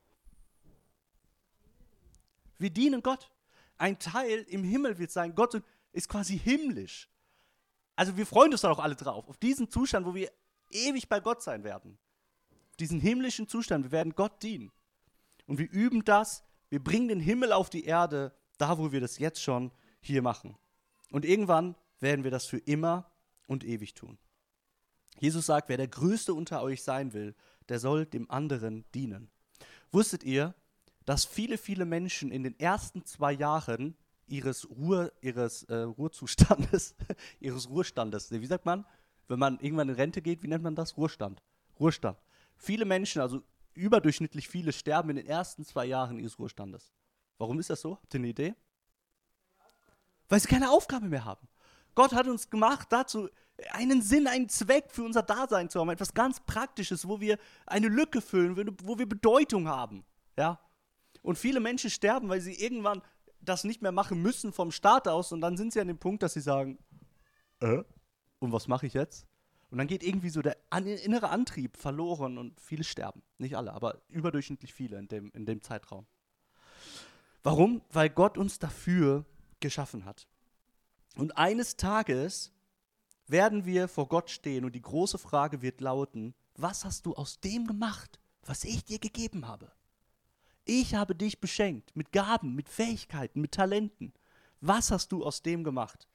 Wir 2.59 2.69
dienen 2.69 3.03
Gott. 3.03 3.31
Ein 3.79 3.99
Teil 3.99 4.45
im 4.49 4.63
Himmel 4.63 4.99
wird 4.99 5.11
sein. 5.11 5.35
Gott 5.35 5.63
ist 5.93 6.07
quasi 6.11 6.39
himmlisch. 6.39 7.09
Also 7.97 8.15
wir 8.19 8.27
freuen 8.27 8.53
uns 8.53 8.61
da 8.61 8.71
auch 8.71 8.79
alle 8.79 8.95
drauf, 8.95 9.27
auf 9.27 9.39
diesen 9.39 9.71
Zustand, 9.71 10.05
wo 10.05 10.15
wir 10.15 10.31
ewig 10.71 11.09
bei 11.09 11.19
Gott 11.19 11.43
sein 11.43 11.65
werden. 11.65 11.99
Diesen 12.79 13.01
himmlischen 13.01 13.49
Zustand, 13.49 13.87
wir 13.87 13.93
werden 13.93 14.15
Gott 14.15 14.43
dienen. 14.43 14.71
Und 15.47 15.59
wir 15.59 15.71
üben 15.71 16.05
das, 16.05 16.45
wir 16.69 16.85
bringen 16.85 17.09
den 17.09 17.21
Himmel 17.21 17.55
auf 17.55 17.71
die 17.71 17.85
Erde, 17.85 18.37
da 18.59 18.77
wo 18.77 18.93
wir 18.93 19.01
das 19.01 19.19
jetzt 19.19 19.43
schon 19.43 19.73
hier 20.01 20.21
machen. 20.21 20.59
Und 21.11 21.25
irgendwann 21.25 21.75
werden 22.01 22.23
wir 22.23 22.31
das 22.31 22.45
für 22.45 22.59
immer 22.59 23.11
und 23.47 23.65
ewig 23.65 23.95
tun. 23.95 24.19
Jesus 25.21 25.47
sagt, 25.47 25.69
wer 25.69 25.77
der 25.77 25.89
Größte 25.89 26.35
unter 26.35 26.63
euch 26.63 26.83
sein 26.83 27.13
will, 27.13 27.35
der 27.69 27.79
soll 27.79 28.07
dem 28.07 28.31
anderen 28.31 28.85
dienen. 28.95 29.31
Wusstet 29.91 30.25
ihr, 30.25 30.55
dass 31.05 31.25
viele, 31.25 31.59
viele 31.59 31.85
Menschen 31.85 32.31
in 32.31 32.43
den 32.43 32.59
ersten 32.59 33.05
zwei 33.05 33.33
Jahren 33.33 33.97
ihres, 34.27 34.69
Ruhe, 34.69 35.13
ihres 35.21 35.65
äh, 35.65 35.77
Ruhezustandes, 35.77 36.95
ihres 37.41 37.69
Ruhestandes, 37.69 38.31
wie 38.31 38.47
sagt 38.47 38.67
man, 38.67 38.85
wenn 39.27 39.39
man 39.39 39.59
irgendwann 39.61 39.89
in 39.89 39.95
Rente 39.95 40.23
geht, 40.23 40.43
wie 40.43 40.49
nennt 40.49 40.65
man 40.65 40.75
das? 40.75 40.97
Ruhestand. 40.97 41.43
Ruhestand. 41.79 42.19
Viele 42.57 42.85
Menschen, 42.85 43.23
also 43.23 43.43
überdurchschnittlich 43.75 44.49
viele, 44.49 44.73
sterben 44.73 45.11
in 45.11 45.17
den 45.17 45.27
ersten 45.27 45.65
zwei 45.65 45.87
Jahren 45.87 46.19
ihres 46.19 46.39
Ruhestandes. 46.39 46.93
Warum 47.39 47.59
ist 47.61 47.71
das 47.71 47.81
so? 47.81 47.97
Habt 47.97 48.15
ihr 48.15 48.21
eine 48.21 48.29
Idee? 48.29 48.55
Weil 50.29 50.41
sie 50.41 50.49
keine 50.49 50.71
Aufgabe 50.71 51.09
mehr 51.09 51.25
haben. 51.25 51.49
Gott 51.95 52.13
hat 52.13 52.27
uns 52.27 52.51
gemacht 52.51 52.89
dazu, 52.91 53.29
einen 53.73 54.03
Sinn, 54.03 54.27
einen 54.27 54.49
Zweck 54.49 54.91
für 54.91 55.03
unser 55.03 55.23
Dasein 55.23 55.69
zu 55.69 55.81
haben, 55.81 55.91
etwas 55.91 56.15
ganz 56.15 56.41
Praktisches, 56.41 57.09
wo 57.09 57.21
wir 57.21 57.39
eine 57.67 57.89
Lücke 57.89 58.21
füllen, 58.21 58.77
wo 58.83 58.99
wir 58.99 59.09
Bedeutung 59.09 59.69
haben. 59.69 60.05
Ja? 60.37 60.61
Und 61.23 61.39
viele 61.39 61.61
Menschen 61.61 61.91
sterben, 61.91 62.29
weil 62.29 62.41
sie 62.41 62.55
irgendwann 62.55 63.03
das 63.41 63.65
nicht 63.65 63.83
mehr 63.83 63.93
machen 63.93 64.23
müssen 64.23 64.53
vom 64.53 64.71
Start 64.71 65.09
aus 65.09 65.33
und 65.33 65.41
dann 65.41 65.57
sind 65.57 65.73
sie 65.73 65.81
an 65.81 65.89
dem 65.89 65.99
Punkt, 65.99 66.23
dass 66.23 66.35
sie 66.35 66.41
sagen, 66.41 66.79
äh, 67.61 67.83
und 68.39 68.53
was 68.53 68.69
mache 68.69 68.87
ich 68.87 68.95
jetzt? 68.95 69.27
Und 69.71 69.79
dann 69.79 69.87
geht 69.87 70.03
irgendwie 70.03 70.31
so 70.31 70.41
der 70.41 70.57
innere 70.73 71.29
Antrieb 71.29 71.77
verloren 71.77 72.39
und 72.39 72.59
viele 72.61 72.85
sterben. 72.85 73.23
Nicht 73.37 73.57
alle, 73.57 73.73
aber 73.73 74.01
überdurchschnittlich 74.09 74.73
viele 74.73 74.99
in 74.99 75.09
dem, 75.09 75.31
in 75.33 75.45
dem 75.45 75.63
Zeitraum. 75.63 76.07
Warum? 77.43 77.83
Weil 77.91 78.09
Gott 78.09 78.39
uns 78.39 78.59
dafür 78.59 79.27
geschaffen 79.61 80.05
hat. 80.05 80.27
Und 81.17 81.37
eines 81.37 81.77
Tages 81.77 82.53
werden 83.31 83.65
wir 83.65 83.89
vor 83.89 84.09
Gott 84.09 84.31
stehen 84.31 84.65
und 84.65 84.75
die 84.75 84.83
große 84.83 85.19
Frage 85.19 85.63
wird 85.63 85.81
lauten, 85.81 86.35
was 86.55 86.85
hast 86.85 87.07
du 87.07 87.15
aus 87.15 87.41
dem 87.41 87.67
gemacht, 87.67 88.19
was 88.43 88.65
ich 88.65 88.85
dir 88.85 88.99
gegeben 88.99 89.47
habe? 89.47 89.71
Ich 90.65 90.95
habe 90.95 91.15
dich 91.15 91.41
beschenkt 91.41 91.97
mit 91.97 92.13
Gaben, 92.13 92.55
mit 92.55 92.69
Fähigkeiten, 92.69 93.41
mit 93.41 93.53
Talenten. 93.53 94.13
Was 94.61 94.91
hast 94.91 95.13
du 95.13 95.25
aus 95.25 95.43
dem 95.43 95.65
gemacht? 95.65 96.09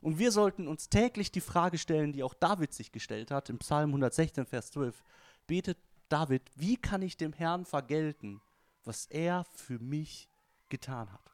Und 0.00 0.18
wir 0.18 0.30
sollten 0.30 0.68
uns 0.68 0.88
täglich 0.88 1.32
die 1.32 1.40
Frage 1.40 1.78
stellen, 1.78 2.12
die 2.12 2.22
auch 2.22 2.34
David 2.34 2.72
sich 2.72 2.92
gestellt 2.92 3.30
hat, 3.30 3.50
im 3.50 3.58
Psalm 3.58 3.90
116, 3.90 4.46
Vers 4.46 4.70
12. 4.70 5.02
Betet 5.46 5.78
David, 6.08 6.42
wie 6.54 6.76
kann 6.76 7.02
ich 7.02 7.16
dem 7.16 7.32
Herrn 7.32 7.64
vergelten, 7.64 8.40
was 8.84 9.06
er 9.06 9.44
für 9.52 9.78
mich 9.78 10.28
getan 10.68 11.12
hat? 11.12 11.32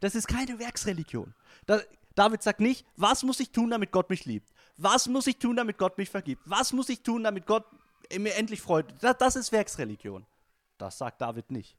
Das 0.00 0.14
ist 0.14 0.28
keine 0.28 0.58
Werksreligion. 0.58 1.34
Da, 1.66 1.80
David 2.14 2.42
sagt 2.42 2.60
nicht, 2.60 2.86
was 2.96 3.22
muss 3.22 3.40
ich 3.40 3.50
tun, 3.50 3.70
damit 3.70 3.90
Gott 3.90 4.10
mich 4.10 4.24
liebt? 4.24 4.52
Was 4.76 5.08
muss 5.08 5.26
ich 5.26 5.38
tun, 5.38 5.56
damit 5.56 5.78
Gott 5.78 5.98
mich 5.98 6.10
vergibt? 6.10 6.42
Was 6.44 6.72
muss 6.72 6.88
ich 6.88 7.02
tun, 7.02 7.24
damit 7.24 7.46
Gott 7.46 7.64
mir 8.16 8.34
endlich 8.34 8.60
freut? 8.60 8.94
Das, 9.00 9.18
das 9.18 9.36
ist 9.36 9.52
Werksreligion. 9.52 10.26
Das 10.78 10.98
sagt 10.98 11.20
David 11.20 11.50
nicht. 11.50 11.76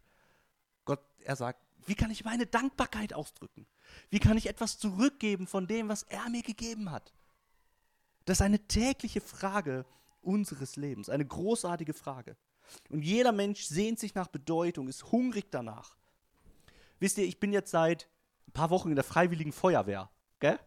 Gott, 0.83 0.99
er 1.23 1.35
sagt, 1.35 1.59
wie 1.85 1.95
kann 1.95 2.11
ich 2.11 2.25
meine 2.25 2.45
Dankbarkeit 2.45 3.13
ausdrücken? 3.13 3.65
Wie 4.09 4.19
kann 4.19 4.37
ich 4.37 4.47
etwas 4.47 4.77
zurückgeben 4.77 5.47
von 5.47 5.67
dem, 5.67 5.89
was 5.89 6.03
er 6.03 6.29
mir 6.29 6.41
gegeben 6.41 6.91
hat? 6.91 7.13
Das 8.25 8.37
ist 8.39 8.41
eine 8.41 8.59
tägliche 8.59 9.21
Frage 9.21 9.85
unseres 10.21 10.75
Lebens, 10.75 11.09
eine 11.09 11.25
großartige 11.25 11.93
Frage. 11.93 12.35
Und 12.89 13.03
jeder 13.03 13.31
Mensch 13.31 13.63
sehnt 13.65 13.99
sich 13.99 14.15
nach 14.15 14.27
Bedeutung, 14.27 14.87
ist 14.87 15.11
hungrig 15.11 15.51
danach. 15.51 15.95
Wisst 16.99 17.17
ihr, 17.17 17.25
ich 17.25 17.39
bin 17.39 17.53
jetzt 17.53 17.71
seit 17.71 18.09
ein 18.47 18.53
paar 18.53 18.71
Wochen 18.71 18.89
in 18.89 18.95
der 18.95 19.03
Freiwilligen 19.03 19.51
Feuerwehr. 19.51 20.09
Gell? 20.39 20.59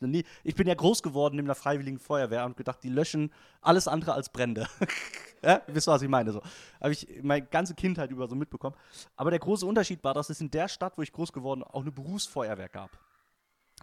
ich 0.44 0.54
bin 0.54 0.68
ja 0.68 0.74
groß 0.74 1.02
geworden 1.02 1.38
in 1.38 1.46
der 1.46 1.54
Freiwilligen 1.54 1.98
Feuerwehr 1.98 2.44
und 2.44 2.56
gedacht, 2.56 2.82
die 2.82 2.90
löschen 2.90 3.32
alles 3.62 3.88
andere 3.88 4.12
als 4.12 4.28
Brände. 4.28 4.66
ja? 5.42 5.62
Wisst 5.66 5.88
ihr, 5.88 5.92
was 5.92 6.02
ich 6.02 6.08
meine? 6.08 6.32
So. 6.32 6.42
Habe 6.80 6.92
ich 6.92 7.06
meine 7.22 7.46
ganze 7.46 7.74
Kindheit 7.74 8.10
über 8.10 8.28
so 8.28 8.34
mitbekommen. 8.34 8.76
Aber 9.16 9.30
der 9.30 9.38
große 9.38 9.64
Unterschied 9.64 10.04
war, 10.04 10.12
dass 10.14 10.28
es 10.28 10.40
in 10.40 10.50
der 10.50 10.68
Stadt, 10.68 10.98
wo 10.98 11.02
ich 11.02 11.12
groß 11.12 11.32
geworden 11.32 11.62
auch 11.62 11.80
eine 11.80 11.92
Berufsfeuerwehr 11.92 12.68
gab. 12.68 12.90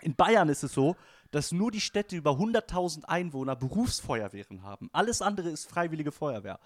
In 0.01 0.15
Bayern 0.15 0.49
ist 0.49 0.63
es 0.63 0.73
so, 0.73 0.95
dass 1.31 1.51
nur 1.51 1.71
die 1.71 1.81
Städte 1.81 2.15
über 2.15 2.31
100.000 2.31 3.05
Einwohner 3.05 3.55
Berufsfeuerwehren 3.55 4.63
haben. 4.63 4.89
Alles 4.93 5.21
andere 5.21 5.49
ist 5.49 5.69
freiwillige 5.69 6.11
Feuerwehr. 6.11 6.59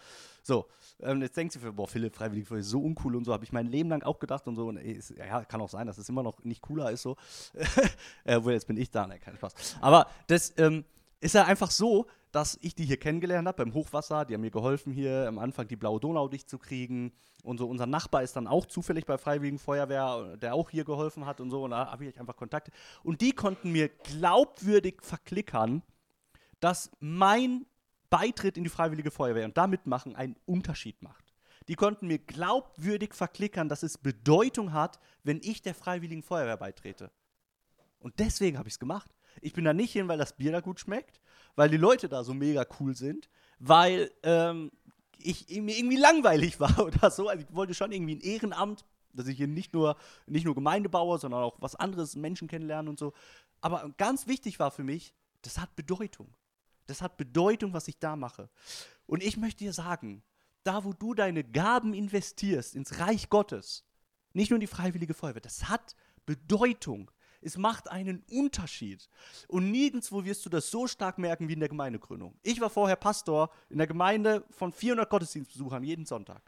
So, 0.43 0.67
ähm, 1.00 1.21
jetzt 1.21 1.35
denkt 1.38 1.53
sich, 1.53 1.61
boah, 1.61 1.88
Philipp, 1.88 2.15
freiwillige 2.15 2.45
Feuerwehr 2.45 2.61
ist 2.61 2.69
so 2.69 2.81
uncool 2.81 3.15
und 3.15 3.25
so, 3.25 3.33
habe 3.33 3.43
ich 3.43 3.51
mein 3.51 3.67
Leben 3.67 3.89
lang 3.89 4.03
auch 4.03 4.19
gedacht 4.19 4.47
und 4.47 4.55
so. 4.55 4.67
Und 4.67 4.77
ey, 4.77 4.93
ist, 4.93 5.11
ja, 5.11 5.43
kann 5.45 5.61
auch 5.61 5.69
sein, 5.69 5.88
dass 5.88 5.97
es 5.97 6.09
immer 6.09 6.23
noch 6.23 6.43
nicht 6.43 6.61
cooler 6.61 6.91
ist 6.91 7.01
so. 7.01 7.17
äh, 8.23 8.38
jetzt 8.38 8.67
bin 8.67 8.77
ich 8.77 8.91
da, 8.91 9.07
ne, 9.07 9.19
kein 9.19 9.35
Spaß. 9.35 9.77
Aber 9.81 10.07
das 10.27 10.53
ähm, 10.57 10.85
ist 11.19 11.35
ja 11.35 11.45
einfach 11.45 11.71
so, 11.71 12.07
dass 12.31 12.57
ich 12.61 12.75
die 12.75 12.85
hier 12.85 12.97
kennengelernt 12.97 13.47
habe 13.47 13.63
beim 13.63 13.73
Hochwasser. 13.73 14.25
Die 14.25 14.33
haben 14.33 14.41
mir 14.41 14.51
geholfen, 14.51 14.93
hier 14.93 15.27
am 15.27 15.38
Anfang 15.38 15.67
die 15.67 15.75
blaue 15.75 16.00
Donau 16.00 16.27
dicht 16.27 16.50
zu 16.50 16.57
kriegen. 16.57 17.11
Und 17.43 17.57
so 17.57 17.67
unser 17.67 17.85
Nachbar 17.85 18.23
ist 18.23 18.35
dann 18.35 18.47
auch 18.47 18.65
zufällig 18.65 19.05
bei 19.05 19.17
Freiwilligen 19.17 19.59
Feuerwehr, 19.59 20.38
der 20.38 20.53
auch 20.53 20.69
hier 20.69 20.85
geholfen 20.85 21.25
hat 21.25 21.41
und 21.41 21.50
so. 21.50 21.63
Und 21.63 21.71
da 21.71 21.91
habe 21.91 22.05
ich 22.05 22.19
einfach 22.19 22.35
Kontakte. 22.35 22.71
Und 23.03 23.21
die 23.21 23.33
konnten 23.33 23.71
mir 23.71 23.89
glaubwürdig 23.89 25.01
verklickern, 25.01 25.83
dass 26.59 26.91
mein 27.00 27.65
Beitritt 28.09 28.57
in 28.57 28.63
die 28.63 28.69
Freiwillige 28.69 29.11
Feuerwehr 29.11 29.45
und 29.45 29.57
damit 29.57 29.88
machen 29.88 30.15
einen 30.15 30.35
Unterschied 30.45 31.01
macht. 31.01 31.33
Die 31.67 31.75
konnten 31.75 32.07
mir 32.07 32.19
glaubwürdig 32.19 33.13
verklickern, 33.13 33.69
dass 33.69 33.83
es 33.83 33.97
Bedeutung 33.97 34.73
hat, 34.73 35.00
wenn 35.23 35.39
ich 35.43 35.61
der 35.61 35.75
Freiwilligen 35.75 36.23
Feuerwehr 36.23 36.57
beitrete. 36.57 37.11
Und 38.00 38.19
deswegen 38.19 38.57
habe 38.57 38.67
ich 38.67 38.75
es 38.75 38.79
gemacht. 38.79 39.15
Ich 39.41 39.53
bin 39.53 39.63
da 39.63 39.73
nicht 39.73 39.93
hin, 39.93 40.07
weil 40.07 40.17
das 40.17 40.35
Bier 40.35 40.51
da 40.51 40.59
gut 40.59 40.79
schmeckt, 40.79 41.21
weil 41.55 41.70
die 41.70 41.77
Leute 41.77 42.10
da 42.10 42.24
so 42.24 42.34
mega 42.34 42.65
cool 42.79 42.96
sind, 42.96 43.29
weil 43.60 44.12
ähm, 44.24 44.72
ich 45.17 45.48
mir 45.50 45.77
irgendwie 45.77 45.98
langweilig 45.98 46.60
war 46.60 46.79
oder 46.79 47.12
so. 47.12 47.27
Also 47.27 47.46
ich 47.48 47.55
wollte 47.55 47.74
schon 47.74 47.91
irgendwie 47.91 48.15
ein 48.15 48.22
Ehrenamt, 48.22 48.86
dass 49.13 49.27
ich 49.27 49.38
hier 49.38 49.48
nicht 49.48 49.74
nur, 49.74 49.98
nicht 50.25 50.46
nur 50.46 50.55
Gemeinde 50.55 50.89
baue, 50.89 51.20
sondern 51.20 51.43
auch 51.43 51.58
was 51.60 51.75
anderes, 51.75 52.15
Menschen 52.15 52.48
kennenlernen 52.48 52.89
und 52.89 53.00
so. 53.00 53.13
Aber 53.60 53.91
ganz 53.98 54.27
wichtig 54.27 54.60
war 54.60 54.72
für 54.72 54.84
mich, 54.84 55.13
das 55.41 55.60
hat 55.60 55.75
Bedeutung. 55.75 56.34
Das 56.88 57.01
hat 57.01 57.17
Bedeutung, 57.17 57.74
was 57.74 57.88
ich 57.88 58.00
da 58.00 58.15
mache. 58.15 58.50
Und 59.05 59.24
ich 59.24 59.38
möchte 59.38 59.63
dir 59.63 59.74
sagen, 59.74 60.24
da 60.63 60.84
wo 60.84 60.93
du 60.93 61.13
deine 61.13 61.43
Gaben 61.43 61.93
investierst 61.93 62.75
ins 62.75 63.00
Reich 63.00 63.29
Gottes, 63.29 63.86
nicht 64.34 64.50
nur 64.50 64.58
in 64.58 64.62
die 64.62 64.67
freiwillige 64.67 65.13
Feuerwehr, 65.13 65.41
das 65.41 65.70
hat 65.70 65.96
Bedeutung. 66.25 67.12
Es 67.41 67.57
macht 67.57 67.89
einen 67.89 68.24
Unterschied. 68.29 69.10
Und 69.48 69.71
nirgendwo 69.71 70.24
wirst 70.24 70.45
du 70.45 70.50
das 70.50 70.69
so 70.69 70.88
stark 70.88 71.17
merken 71.17 71.48
wie 71.48 71.53
in 71.53 71.60
der 71.60 71.69
Gemeindegründung. 71.69 72.38
Ich 72.43 72.62
war 72.62 72.69
vorher 72.69 72.95
Pastor 72.95 73.50
in 73.69 73.77
der 73.77 73.88
Gemeinde 73.88 74.45
von 74.51 74.71
400 74.71 75.10
Gottesdienstbesuchern 75.10 75.83
jeden 75.83 76.05
Sonntag. 76.05 76.41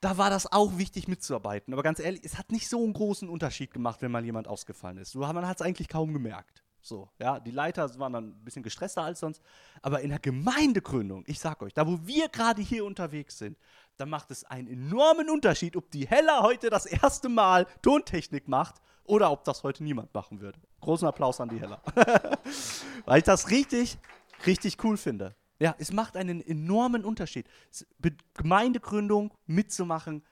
Da 0.00 0.18
war 0.18 0.30
das 0.30 0.50
auch 0.50 0.78
wichtig 0.78 1.06
mitzuarbeiten. 1.06 1.72
Aber 1.72 1.82
ganz 1.82 2.00
ehrlich, 2.00 2.22
es 2.24 2.36
hat 2.36 2.50
nicht 2.50 2.68
so 2.68 2.82
einen 2.82 2.92
großen 2.92 3.28
Unterschied 3.28 3.72
gemacht, 3.72 4.02
wenn 4.02 4.10
mal 4.10 4.24
jemand 4.24 4.48
ausgefallen 4.48 4.98
ist. 4.98 5.14
Man 5.14 5.46
hat 5.46 5.60
es 5.60 5.62
eigentlich 5.62 5.88
kaum 5.88 6.12
gemerkt. 6.12 6.64
So, 6.84 7.08
ja, 7.20 7.38
die 7.38 7.52
Leiter 7.52 7.96
waren 8.00 8.12
dann 8.12 8.30
ein 8.30 8.44
bisschen 8.44 8.64
gestresster 8.64 9.02
als 9.02 9.20
sonst. 9.20 9.40
Aber 9.80 10.00
in 10.00 10.10
der 10.10 10.18
Gemeindegründung, 10.18 11.22
ich 11.28 11.38
sag 11.38 11.62
euch, 11.62 11.72
da 11.72 11.86
wo 11.86 12.00
wir 12.04 12.28
gerade 12.28 12.60
hier 12.60 12.84
unterwegs 12.84 13.38
sind, 13.38 13.56
da 13.96 14.06
macht 14.06 14.30
es 14.30 14.44
einen 14.44 14.68
enormen 14.68 15.30
Unterschied, 15.30 15.76
ob 15.76 15.90
die 15.90 16.06
Hella 16.06 16.42
heute 16.42 16.70
das 16.70 16.86
erste 16.86 17.28
Mal 17.28 17.66
Tontechnik 17.82 18.48
macht 18.48 18.76
oder 19.04 19.30
ob 19.30 19.44
das 19.44 19.62
heute 19.62 19.82
niemand 19.82 20.12
machen 20.14 20.40
würde. 20.40 20.58
Großen 20.80 21.06
Applaus 21.06 21.40
an 21.40 21.48
die 21.48 21.60
Hella. 21.60 21.80
Weil 23.04 23.18
ich 23.18 23.24
das 23.24 23.50
richtig, 23.50 23.98
richtig 24.46 24.82
cool 24.84 24.96
finde. 24.96 25.34
Ja, 25.58 25.74
es 25.78 25.92
macht 25.92 26.16
einen 26.16 26.40
enormen 26.40 27.04
Unterschied. 27.04 27.46
Gemeindegründung 28.34 29.32
mitzumachen 29.46 30.24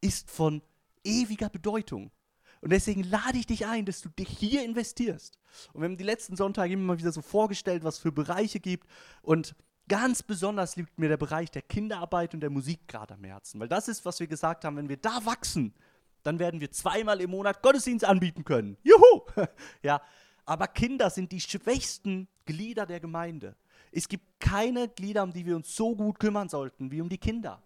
ist 0.00 0.30
von 0.30 0.62
ewiger 1.02 1.48
Bedeutung. 1.48 2.12
Und 2.60 2.70
deswegen 2.70 3.02
lade 3.02 3.38
ich 3.38 3.46
dich 3.46 3.66
ein, 3.66 3.84
dass 3.84 4.00
du 4.00 4.08
dich 4.08 4.28
hier 4.28 4.64
investierst. 4.64 5.38
Und 5.72 5.80
wir 5.82 5.88
haben 5.88 5.96
die 5.96 6.04
letzten 6.04 6.36
Sonntage 6.36 6.74
immer 6.74 6.98
wieder 6.98 7.12
so 7.12 7.22
vorgestellt, 7.22 7.84
was 7.84 7.98
für 7.98 8.12
Bereiche 8.12 8.60
gibt. 8.60 8.86
Und 9.22 9.54
ganz 9.88 10.22
besonders 10.22 10.76
liegt 10.76 10.98
mir 10.98 11.08
der 11.08 11.16
Bereich 11.16 11.50
der 11.50 11.62
Kinderarbeit 11.62 12.34
und 12.34 12.40
der 12.40 12.50
Musik 12.50 12.88
gerade 12.88 13.14
am 13.14 13.24
Herzen. 13.24 13.60
Weil 13.60 13.68
das 13.68 13.88
ist, 13.88 14.04
was 14.04 14.20
wir 14.20 14.26
gesagt 14.26 14.64
haben, 14.64 14.76
wenn 14.76 14.88
wir 14.88 14.96
da 14.96 15.24
wachsen, 15.24 15.74
dann 16.22 16.38
werden 16.38 16.60
wir 16.60 16.70
zweimal 16.72 17.20
im 17.20 17.30
Monat 17.30 17.62
Gottesdienst 17.62 18.04
anbieten 18.04 18.44
können. 18.44 18.76
Juhu! 18.82 19.22
ja, 19.82 20.00
aber 20.44 20.66
Kinder 20.68 21.10
sind 21.10 21.32
die 21.32 21.40
schwächsten 21.40 22.28
Glieder 22.44 22.86
der 22.86 23.00
Gemeinde. 23.00 23.56
Es 23.92 24.08
gibt 24.08 24.40
keine 24.40 24.88
Glieder, 24.88 25.22
um 25.22 25.32
die 25.32 25.46
wir 25.46 25.56
uns 25.56 25.74
so 25.74 25.94
gut 25.94 26.18
kümmern 26.18 26.48
sollten 26.48 26.90
wie 26.90 27.00
um 27.00 27.08
die 27.08 27.18
Kinder. 27.18 27.62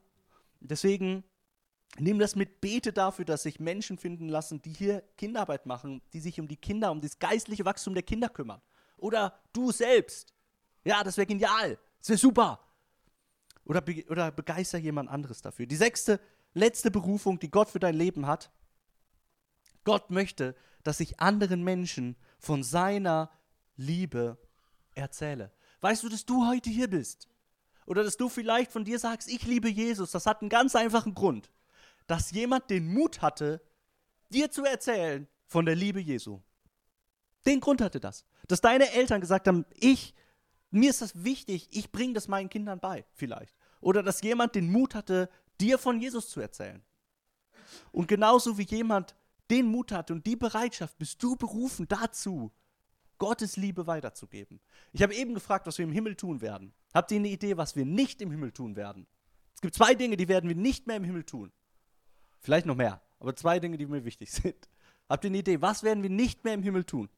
Deswegen 0.60 1.24
nimm 1.98 2.18
das 2.18 2.36
mit, 2.36 2.60
bete 2.60 2.92
dafür, 2.92 3.24
dass 3.24 3.42
sich 3.42 3.60
Menschen 3.60 3.98
finden 3.98 4.28
lassen, 4.28 4.60
die 4.62 4.72
hier 4.72 5.02
Kinderarbeit 5.16 5.66
machen, 5.66 6.02
die 6.12 6.20
sich 6.20 6.38
um 6.38 6.46
die 6.46 6.56
Kinder, 6.56 6.90
um 6.90 7.00
das 7.00 7.18
geistliche 7.18 7.64
Wachstum 7.64 7.94
der 7.94 8.02
Kinder 8.02 8.28
kümmern. 8.28 8.60
Oder 8.98 9.40
du 9.52 9.72
selbst. 9.72 10.34
Ja, 10.84 11.02
das 11.02 11.16
wäre 11.16 11.26
genial. 11.26 11.78
Das 12.00 12.08
wäre 12.10 12.18
super. 12.18 12.60
Oder, 13.64 13.80
be 13.80 14.04
oder 14.08 14.32
begeister 14.32 14.78
jemand 14.78 15.08
anderes 15.08 15.42
dafür. 15.42 15.66
Die 15.66 15.76
sechste 15.76 16.20
letzte 16.54 16.90
Berufung, 16.90 17.38
die 17.38 17.50
Gott 17.50 17.70
für 17.70 17.78
dein 17.78 17.94
Leben 17.94 18.26
hat. 18.26 18.50
Gott 19.84 20.10
möchte, 20.10 20.56
dass 20.82 21.00
ich 21.00 21.20
anderen 21.20 21.62
Menschen 21.62 22.16
von 22.38 22.62
seiner 22.62 23.30
Liebe 23.76 24.38
erzähle. 24.94 25.52
Weißt 25.80 26.02
du, 26.02 26.08
dass 26.08 26.26
du 26.26 26.46
heute 26.46 26.70
hier 26.70 26.88
bist? 26.88 27.28
Oder 27.86 28.04
dass 28.04 28.16
du 28.16 28.28
vielleicht 28.28 28.70
von 28.72 28.84
dir 28.84 28.98
sagst, 28.98 29.28
ich 29.28 29.44
liebe 29.44 29.68
Jesus. 29.68 30.10
Das 30.10 30.26
hat 30.26 30.42
einen 30.42 30.50
ganz 30.50 30.76
einfachen 30.76 31.14
Grund. 31.14 31.50
Dass 32.06 32.30
jemand 32.30 32.70
den 32.70 32.92
Mut 32.92 33.22
hatte, 33.22 33.62
dir 34.30 34.50
zu 34.50 34.64
erzählen 34.64 35.26
von 35.46 35.64
der 35.64 35.74
Liebe 35.74 36.00
Jesu. 36.00 36.40
Den 37.46 37.60
Grund 37.60 37.80
hatte 37.80 38.00
das. 38.00 38.24
Dass 38.48 38.60
deine 38.60 38.92
Eltern 38.92 39.20
gesagt 39.20 39.48
haben, 39.48 39.64
ich, 39.74 40.14
mir 40.70 40.90
ist 40.90 41.02
das 41.02 41.24
wichtig, 41.24 41.68
ich 41.72 41.90
bringe 41.90 42.14
das 42.14 42.28
meinen 42.28 42.48
Kindern 42.48 42.80
bei, 42.80 43.04
vielleicht. 43.14 43.56
Oder 43.80 44.02
dass 44.02 44.22
jemand 44.22 44.54
den 44.54 44.70
Mut 44.70 44.94
hatte, 44.94 45.28
dir 45.60 45.78
von 45.78 46.00
Jesus 46.00 46.30
zu 46.30 46.40
erzählen. 46.40 46.82
Und 47.92 48.08
genauso 48.08 48.58
wie 48.58 48.64
jemand 48.64 49.14
den 49.50 49.66
Mut 49.66 49.92
hat 49.92 50.10
und 50.10 50.26
die 50.26 50.36
Bereitschaft, 50.36 50.96
bist 50.98 51.22
du 51.22 51.36
berufen 51.36 51.88
dazu, 51.88 52.52
Gottes 53.18 53.56
Liebe 53.56 53.86
weiterzugeben. 53.86 54.60
Ich 54.92 55.02
habe 55.02 55.14
eben 55.14 55.34
gefragt, 55.34 55.66
was 55.66 55.76
wir 55.78 55.84
im 55.84 55.92
Himmel 55.92 56.16
tun 56.16 56.40
werden. 56.40 56.72
Habt 56.94 57.10
ihr 57.10 57.18
eine 57.18 57.28
Idee, 57.28 57.56
was 57.56 57.76
wir 57.76 57.84
nicht 57.84 58.22
im 58.22 58.30
Himmel 58.30 58.52
tun 58.52 58.76
werden? 58.76 59.06
Es 59.54 59.60
gibt 59.60 59.74
zwei 59.74 59.94
Dinge, 59.94 60.16
die 60.16 60.28
werden 60.28 60.48
wir 60.48 60.56
nicht 60.56 60.86
mehr 60.86 60.96
im 60.96 61.04
Himmel 61.04 61.24
tun. 61.24 61.52
Vielleicht 62.38 62.64
noch 62.64 62.76
mehr, 62.76 63.02
aber 63.18 63.36
zwei 63.36 63.60
Dinge, 63.60 63.76
die 63.76 63.86
mir 63.86 64.04
wichtig 64.04 64.32
sind. 64.32 64.68
Habt 65.08 65.24
ihr 65.24 65.28
eine 65.28 65.38
Idee, 65.38 65.60
was 65.60 65.82
werden 65.82 66.02
wir 66.02 66.10
nicht 66.10 66.44
mehr 66.44 66.54
im 66.54 66.62
Himmel 66.62 66.84
tun? 66.84 67.10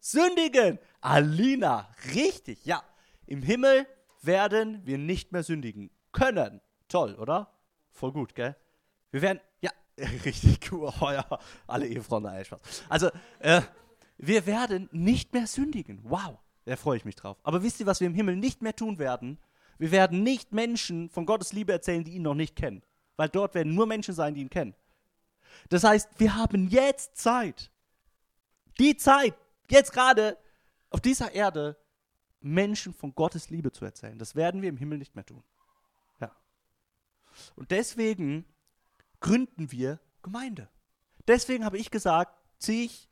Sündigen. 0.00 0.78
Alina, 1.02 1.88
richtig, 2.14 2.64
ja. 2.64 2.82
Im 3.26 3.42
Himmel 3.42 3.86
werden 4.22 4.80
wir 4.86 4.98
nicht 4.98 5.32
mehr 5.32 5.42
sündigen 5.42 5.90
können. 6.12 6.60
Toll, 6.88 7.14
oder? 7.16 7.52
Voll 7.90 8.12
gut, 8.12 8.34
gell? 8.34 8.56
Wir 9.10 9.20
werden, 9.20 9.40
ja, 9.60 9.70
richtig 10.24 10.72
cool. 10.72 10.92
Oh 11.00 11.10
ja, 11.10 11.26
alle 11.66 11.86
Ehefrauen, 11.86 12.22
nein, 12.22 12.44
Spaß. 12.44 12.84
Also, 12.88 13.10
äh, 13.40 13.62
wir 14.16 14.46
werden 14.46 14.88
nicht 14.92 15.32
mehr 15.34 15.46
sündigen. 15.46 16.00
Wow, 16.04 16.38
da 16.64 16.76
freue 16.76 16.96
ich 16.96 17.04
mich 17.04 17.16
drauf. 17.16 17.36
Aber 17.42 17.62
wisst 17.62 17.80
ihr, 17.80 17.86
was 17.86 18.00
wir 18.00 18.06
im 18.06 18.14
Himmel 18.14 18.36
nicht 18.36 18.62
mehr 18.62 18.74
tun 18.74 18.98
werden? 18.98 19.38
Wir 19.78 19.90
werden 19.90 20.22
nicht 20.22 20.52
Menschen 20.52 21.10
von 21.10 21.26
Gottes 21.26 21.52
Liebe 21.52 21.72
erzählen, 21.72 22.04
die 22.04 22.12
ihn 22.12 22.22
noch 22.22 22.34
nicht 22.34 22.54
kennen. 22.54 22.82
Weil 23.16 23.28
dort 23.28 23.54
werden 23.54 23.74
nur 23.74 23.86
Menschen 23.86 24.14
sein, 24.14 24.34
die 24.34 24.40
ihn 24.40 24.50
kennen. 24.50 24.74
Das 25.68 25.82
heißt, 25.82 26.08
wir 26.18 26.36
haben 26.36 26.68
jetzt 26.68 27.16
Zeit. 27.16 27.70
Die 28.78 28.96
Zeit, 28.96 29.34
jetzt 29.68 29.92
gerade 29.92 30.38
auf 30.92 31.00
dieser 31.00 31.32
Erde, 31.32 31.76
Menschen 32.40 32.92
von 32.92 33.14
Gottes 33.14 33.50
Liebe 33.50 33.72
zu 33.72 33.84
erzählen. 33.84 34.18
Das 34.18 34.34
werden 34.34 34.62
wir 34.62 34.68
im 34.68 34.76
Himmel 34.76 34.98
nicht 34.98 35.14
mehr 35.14 35.24
tun. 35.24 35.42
Ja. 36.20 36.34
Und 37.54 37.70
deswegen 37.70 38.44
gründen 39.20 39.70
wir 39.70 40.00
Gemeinde. 40.22 40.68
Deswegen 41.26 41.64
habe 41.64 41.78
ich 41.78 41.90
gesagt, 41.90 42.36
ziehe 42.58 42.84
ich 42.84 43.08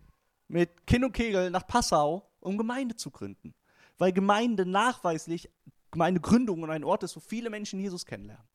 mit 0.48 0.86
Kind 0.86 1.04
und 1.04 1.12
Kegel 1.12 1.50
nach 1.50 1.66
Passau, 1.66 2.28
um 2.40 2.58
Gemeinde 2.58 2.96
zu 2.96 3.10
gründen. 3.10 3.54
Weil 3.98 4.12
Gemeinde 4.12 4.66
nachweislich 4.66 5.48
Gemeindegründung 5.90 6.62
und 6.62 6.70
ein 6.70 6.84
Ort 6.84 7.02
ist, 7.02 7.16
wo 7.16 7.20
viele 7.20 7.50
Menschen 7.50 7.80
Jesus 7.80 8.06
kennenlernen. 8.06 8.46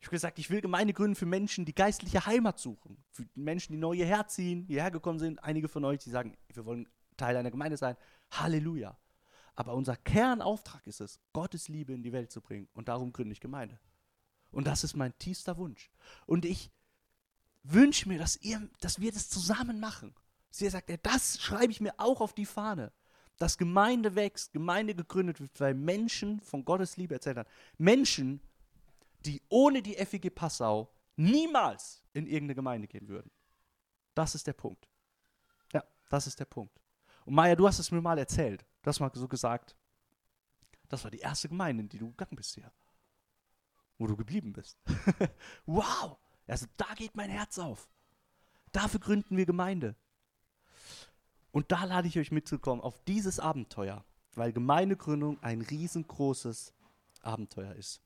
Ich 0.00 0.06
habe 0.06 0.14
gesagt, 0.14 0.38
ich 0.38 0.50
will 0.50 0.60
Gemeinde 0.60 0.92
gründen 0.92 1.16
für 1.16 1.26
Menschen, 1.26 1.64
die 1.64 1.74
geistliche 1.74 2.24
Heimat 2.26 2.58
suchen. 2.58 3.02
Für 3.10 3.24
Menschen, 3.34 3.72
die 3.72 3.78
neu 3.78 3.96
hierher 3.96 4.28
ziehen, 4.28 4.64
hierher 4.64 4.92
gekommen 4.92 5.18
sind. 5.18 5.42
Einige 5.42 5.68
von 5.68 5.84
euch, 5.84 5.98
die 5.98 6.10
sagen, 6.10 6.36
wir 6.52 6.64
wollen 6.64 6.88
Teil 7.18 7.36
einer 7.36 7.50
Gemeinde 7.50 7.76
sein. 7.76 7.96
Halleluja. 8.30 8.96
Aber 9.54 9.74
unser 9.74 9.96
Kernauftrag 9.96 10.86
ist 10.86 11.00
es, 11.00 11.20
Gottes 11.32 11.68
Liebe 11.68 11.92
in 11.92 12.02
die 12.02 12.12
Welt 12.12 12.32
zu 12.32 12.40
bringen. 12.40 12.68
Und 12.72 12.88
darum 12.88 13.12
gründe 13.12 13.32
ich 13.32 13.40
Gemeinde. 13.40 13.78
Und 14.50 14.66
das 14.66 14.84
ist 14.84 14.96
mein 14.96 15.16
tiefster 15.18 15.58
Wunsch. 15.58 15.90
Und 16.26 16.44
ich 16.44 16.70
wünsche 17.64 18.08
mir, 18.08 18.18
dass, 18.18 18.36
ihr, 18.36 18.66
dass 18.80 19.00
wir 19.00 19.12
das 19.12 19.28
zusammen 19.28 19.80
machen. 19.80 20.14
Sie 20.50 20.68
sagt, 20.68 20.90
das 21.04 21.40
schreibe 21.40 21.72
ich 21.72 21.80
mir 21.80 21.92
auch 21.98 22.20
auf 22.20 22.32
die 22.32 22.46
Fahne. 22.46 22.92
Dass 23.36 23.58
Gemeinde 23.58 24.14
wächst, 24.14 24.52
Gemeinde 24.52 24.94
gegründet 24.94 25.40
wird, 25.40 25.60
weil 25.60 25.74
Menschen 25.74 26.40
von 26.40 26.64
Gottes 26.64 26.96
Liebe 26.96 27.14
erzählt 27.14 27.36
haben. 27.36 27.48
Menschen, 27.76 28.40
die 29.26 29.42
ohne 29.48 29.82
die 29.82 29.94
FEG 29.94 30.34
Passau 30.34 30.92
niemals 31.16 32.02
in 32.12 32.26
irgendeine 32.26 32.54
Gemeinde 32.54 32.88
gehen 32.88 33.08
würden. 33.08 33.30
Das 34.14 34.34
ist 34.34 34.46
der 34.46 34.52
Punkt. 34.52 34.88
Ja, 35.72 35.84
das 36.08 36.26
ist 36.26 36.40
der 36.40 36.46
Punkt. 36.46 36.80
Und 37.28 37.34
Maja, 37.34 37.54
du 37.54 37.68
hast 37.68 37.78
es 37.78 37.90
mir 37.90 38.00
mal 38.00 38.16
erzählt. 38.16 38.64
Du 38.80 38.88
hast 38.88 39.00
mal 39.00 39.10
so 39.12 39.28
gesagt, 39.28 39.76
das 40.88 41.04
war 41.04 41.10
die 41.10 41.18
erste 41.18 41.50
Gemeinde, 41.50 41.82
in 41.82 41.88
die 41.90 41.98
du 41.98 42.08
gegangen 42.08 42.36
bist 42.36 42.54
hier. 42.54 42.72
Wo 43.98 44.06
du 44.06 44.16
geblieben 44.16 44.54
bist. 44.54 44.78
wow! 45.66 46.16
Also 46.46 46.64
da 46.78 46.86
geht 46.96 47.14
mein 47.14 47.28
Herz 47.28 47.58
auf. 47.58 47.90
Dafür 48.72 49.00
gründen 49.00 49.36
wir 49.36 49.44
Gemeinde. 49.44 49.94
Und 51.50 51.70
da 51.70 51.84
lade 51.84 52.08
ich 52.08 52.18
euch 52.18 52.32
mitzukommen 52.32 52.82
auf 52.82 52.98
dieses 53.04 53.38
Abenteuer, 53.38 54.06
weil 54.34 54.54
Gemeindegründung 54.54 55.38
ein 55.42 55.60
riesengroßes 55.60 56.72
Abenteuer 57.20 57.74
ist. 57.74 58.00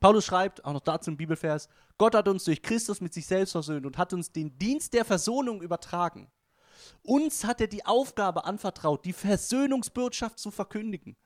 Paulus 0.00 0.24
schreibt, 0.24 0.64
auch 0.64 0.72
noch 0.72 0.80
dazu 0.80 1.10
im 1.10 1.18
Bibelvers, 1.18 1.68
Gott 1.98 2.14
hat 2.14 2.26
uns 2.26 2.44
durch 2.44 2.62
Christus 2.62 3.02
mit 3.02 3.12
sich 3.12 3.26
selbst 3.26 3.52
versöhnt 3.52 3.84
und 3.84 3.98
hat 3.98 4.14
uns 4.14 4.32
den 4.32 4.56
Dienst 4.56 4.94
der 4.94 5.04
Versöhnung 5.04 5.60
übertragen. 5.60 6.30
Uns 7.02 7.44
hat 7.44 7.60
er 7.60 7.66
die 7.66 7.84
Aufgabe 7.84 8.44
anvertraut, 8.44 9.04
die 9.04 9.12
Versöhnungsbotschaft 9.12 10.38
zu 10.38 10.50
verkündigen. 10.50 11.16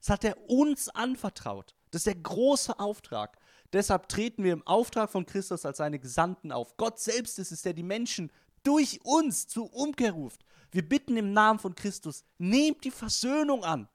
Das 0.00 0.10
hat 0.10 0.24
er 0.24 0.48
uns 0.48 0.88
anvertraut. 0.88 1.74
Das 1.90 2.00
ist 2.00 2.06
der 2.06 2.14
große 2.16 2.78
Auftrag. 2.78 3.38
Deshalb 3.72 4.08
treten 4.08 4.44
wir 4.44 4.52
im 4.52 4.66
Auftrag 4.66 5.10
von 5.10 5.26
Christus 5.26 5.66
als 5.66 5.78
seine 5.78 5.98
Gesandten 5.98 6.52
auf. 6.52 6.76
Gott 6.76 6.98
selbst 6.98 7.38
ist 7.38 7.52
es, 7.52 7.62
der 7.62 7.74
die 7.74 7.82
Menschen 7.82 8.30
durch 8.62 9.00
uns 9.04 9.46
zur 9.46 9.72
Umkehr 9.74 10.12
ruft. 10.12 10.44
Wir 10.70 10.86
bitten 10.86 11.16
im 11.16 11.32
Namen 11.32 11.58
von 11.58 11.74
Christus, 11.74 12.24
nehmt 12.38 12.84
die 12.84 12.90
Versöhnung 12.90 13.64
an, 13.64 13.88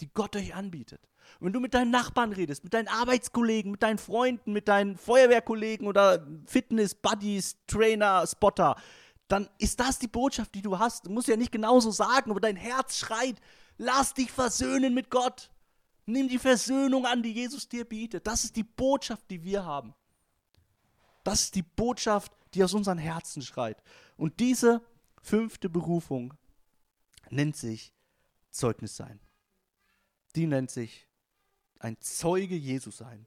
die 0.00 0.08
Gott 0.12 0.36
euch 0.36 0.54
anbietet. 0.54 1.08
Und 1.38 1.46
wenn 1.46 1.52
du 1.52 1.60
mit 1.60 1.74
deinen 1.74 1.90
Nachbarn 1.90 2.32
redest, 2.32 2.64
mit 2.64 2.74
deinen 2.74 2.88
Arbeitskollegen, 2.88 3.70
mit 3.70 3.82
deinen 3.82 3.98
Freunden, 3.98 4.52
mit 4.52 4.68
deinen 4.68 4.96
Feuerwehrkollegen 4.96 5.86
oder 5.86 6.26
Fitness-Buddies, 6.46 7.58
Trainer, 7.66 8.26
Spotter, 8.26 8.76
dann 9.28 9.48
ist 9.58 9.78
das 9.78 9.98
die 9.98 10.08
Botschaft, 10.08 10.54
die 10.54 10.62
du 10.62 10.78
hast. 10.78 11.06
Du 11.06 11.10
musst 11.10 11.28
ja 11.28 11.36
nicht 11.36 11.52
genauso 11.52 11.90
sagen, 11.90 12.30
aber 12.30 12.40
dein 12.40 12.56
Herz 12.56 12.96
schreit, 12.96 13.40
lass 13.76 14.14
dich 14.14 14.30
versöhnen 14.30 14.94
mit 14.94 15.10
Gott. 15.10 15.50
Nimm 16.06 16.28
die 16.28 16.38
Versöhnung 16.38 17.04
an, 17.04 17.22
die 17.22 17.32
Jesus 17.32 17.68
dir 17.68 17.84
bietet. 17.84 18.26
Das 18.26 18.44
ist 18.44 18.56
die 18.56 18.64
Botschaft, 18.64 19.30
die 19.30 19.44
wir 19.44 19.64
haben. 19.64 19.94
Das 21.22 21.42
ist 21.42 21.54
die 21.54 21.62
Botschaft, 21.62 22.32
die 22.54 22.64
aus 22.64 22.72
unseren 22.72 22.96
Herzen 22.96 23.42
schreit. 23.42 23.82
Und 24.16 24.40
diese 24.40 24.82
fünfte 25.20 25.68
Berufung 25.68 26.32
nennt 27.28 27.56
sich 27.56 27.92
Zeugnis 28.50 28.96
sein. 28.96 29.20
Die 30.34 30.46
nennt 30.46 30.70
sich 30.70 31.06
ein 31.78 32.00
Zeuge 32.00 32.54
Jesus 32.54 32.96
sein. 32.96 33.26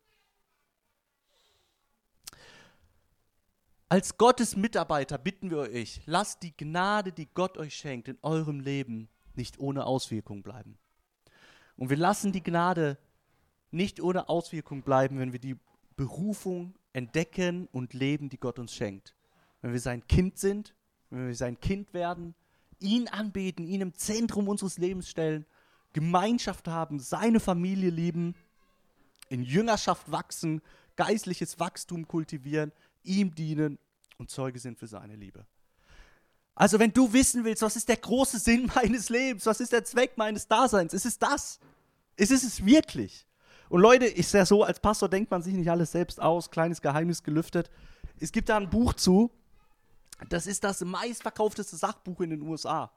Als 3.92 4.18
Gottes 4.18 4.56
Mitarbeiter 4.56 5.18
bitten 5.18 5.50
wir 5.50 5.58
euch, 5.58 6.00
lasst 6.06 6.44
die 6.44 6.56
Gnade, 6.56 7.12
die 7.12 7.28
Gott 7.34 7.58
euch 7.58 7.76
schenkt, 7.76 8.08
in 8.08 8.18
eurem 8.22 8.62
Leben 8.62 9.10
nicht 9.36 9.60
ohne 9.60 9.86
Auswirkung 9.86 10.44
bleiben. 10.44 10.78
Und 11.76 11.90
wir 11.90 11.98
lassen 11.98 12.32
die 12.32 12.42
Gnade 12.42 12.98
nicht 13.70 14.00
ohne 14.00 14.30
Auswirkung 14.30 14.82
bleiben, 14.82 15.20
wenn 15.20 15.34
wir 15.34 15.42
die 15.42 15.58
Berufung 15.98 16.74
entdecken 16.94 17.68
und 17.74 17.94
leben, 17.94 18.30
die 18.30 18.38
Gott 18.38 18.60
uns 18.60 18.74
schenkt. 18.74 19.14
Wenn 19.62 19.74
wir 19.74 19.82
sein 19.82 20.08
Kind 20.08 20.40
sind, 20.40 20.74
wenn 21.10 21.28
wir 21.28 21.36
sein 21.36 21.60
Kind 21.60 21.94
werden, 21.94 22.34
ihn 22.80 23.10
anbeten, 23.10 23.68
ihn 23.68 23.82
im 23.82 23.94
Zentrum 23.94 24.48
unseres 24.48 24.78
Lebens 24.78 25.10
stellen, 25.10 25.46
Gemeinschaft 25.92 26.70
haben, 26.70 26.98
seine 26.98 27.42
Familie 27.42 27.90
lieben, 27.90 28.36
in 29.28 29.44
Jüngerschaft 29.44 30.10
wachsen, 30.10 30.62
geistliches 30.96 31.60
Wachstum 31.60 32.08
kultivieren, 32.08 32.72
ihm 33.04 33.34
dienen 33.34 33.80
und 34.18 34.30
Zeuge 34.30 34.60
sind 34.60 34.78
für 34.78 34.88
seine 34.88 35.16
Liebe. 35.16 35.46
Also 36.56 36.80
wenn 36.80 36.94
du 36.94 37.12
wissen 37.12 37.44
willst, 37.44 37.62
was 37.62 37.76
ist 37.76 37.90
der 37.90 37.98
große 37.98 38.40
Sinn 38.40 38.70
meines 38.76 39.10
Lebens, 39.10 39.46
was 39.46 39.60
ist 39.60 39.72
der 39.72 39.84
Zweck 39.84 40.18
meines 40.18 40.48
Daseins, 40.48 40.94
ist 40.94 41.06
es 41.06 41.18
das. 41.18 41.60
Es 42.16 42.32
ist 42.32 42.44
es 42.44 42.66
wirklich. 42.66 43.26
Und 43.70 43.82
Leute, 43.82 44.06
ist 44.06 44.34
ja 44.34 44.46
so, 44.46 44.64
als 44.64 44.80
Pastor 44.80 45.08
denkt 45.08 45.32
man 45.32 45.42
sich 45.42 45.54
nicht 45.54 45.72
alles 45.72 45.94
selbst 45.94 46.22
aus, 46.22 46.52
kleines 46.52 46.82
Geheimnis 46.82 47.24
gelüftet. 47.24 47.72
Es 48.20 48.32
gibt 48.32 48.50
da 48.50 48.58
ein 48.58 48.70
Buch 48.70 48.94
zu, 48.94 49.32
das 50.30 50.46
ist 50.46 50.64
das 50.64 50.82
meistverkaufteste 50.82 51.76
Sachbuch 51.76 52.20
in 52.22 52.32
den 52.32 52.42
USA. 52.42 52.92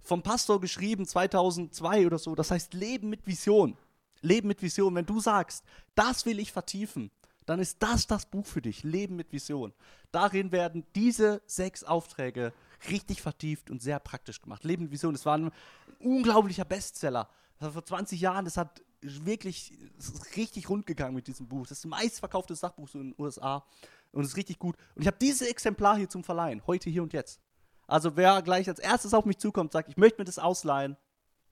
Vom 0.00 0.22
Pastor 0.22 0.60
geschrieben 0.60 1.06
2002 1.06 2.06
oder 2.06 2.18
so. 2.18 2.34
Das 2.34 2.50
heißt 2.50 2.74
Leben 2.74 3.10
mit 3.10 3.26
Vision. 3.26 3.76
Leben 4.22 4.48
mit 4.48 4.62
Vision. 4.62 4.94
Wenn 4.94 5.06
du 5.06 5.20
sagst, 5.20 5.64
das 5.94 6.24
will 6.26 6.38
ich 6.38 6.52
vertiefen, 6.52 7.10
dann 7.50 7.58
ist 7.58 7.82
das 7.82 8.06
das 8.06 8.26
Buch 8.26 8.46
für 8.46 8.62
dich. 8.62 8.84
Leben 8.84 9.16
mit 9.16 9.32
Vision. 9.32 9.72
Darin 10.12 10.52
werden 10.52 10.86
diese 10.94 11.42
sechs 11.46 11.82
Aufträge 11.82 12.52
richtig 12.88 13.20
vertieft 13.20 13.70
und 13.70 13.82
sehr 13.82 13.98
praktisch 13.98 14.40
gemacht. 14.40 14.62
Leben 14.62 14.84
mit 14.84 14.92
Vision, 14.92 15.12
das 15.12 15.26
war 15.26 15.36
ein 15.36 15.50
unglaublicher 15.98 16.64
Bestseller. 16.64 17.28
Das 17.58 17.66
war 17.66 17.72
vor 17.72 17.84
20 17.84 18.20
Jahren, 18.20 18.44
das 18.44 18.56
hat 18.56 18.82
wirklich, 19.00 19.76
das 19.96 20.36
richtig 20.36 20.68
rund 20.68 20.86
gegangen 20.86 21.16
mit 21.16 21.26
diesem 21.26 21.48
Buch. 21.48 21.62
Das 21.62 21.78
ist 21.78 21.84
das 21.84 21.90
meistverkaufte 21.90 22.54
Sachbuch 22.54 22.94
in 22.94 23.10
den 23.10 23.14
USA 23.18 23.66
und 24.12 24.22
es 24.22 24.28
ist 24.28 24.36
richtig 24.36 24.60
gut. 24.60 24.76
Und 24.94 25.02
ich 25.02 25.08
habe 25.08 25.18
dieses 25.20 25.48
Exemplar 25.48 25.96
hier 25.96 26.08
zum 26.08 26.22
Verleihen, 26.22 26.64
heute, 26.68 26.88
hier 26.88 27.02
und 27.02 27.12
jetzt. 27.12 27.40
Also 27.88 28.16
wer 28.16 28.42
gleich 28.42 28.68
als 28.68 28.78
erstes 28.78 29.12
auf 29.12 29.24
mich 29.24 29.38
zukommt, 29.38 29.72
sagt, 29.72 29.88
ich 29.88 29.96
möchte 29.96 30.20
mir 30.20 30.24
das 30.24 30.38
ausleihen, 30.38 30.96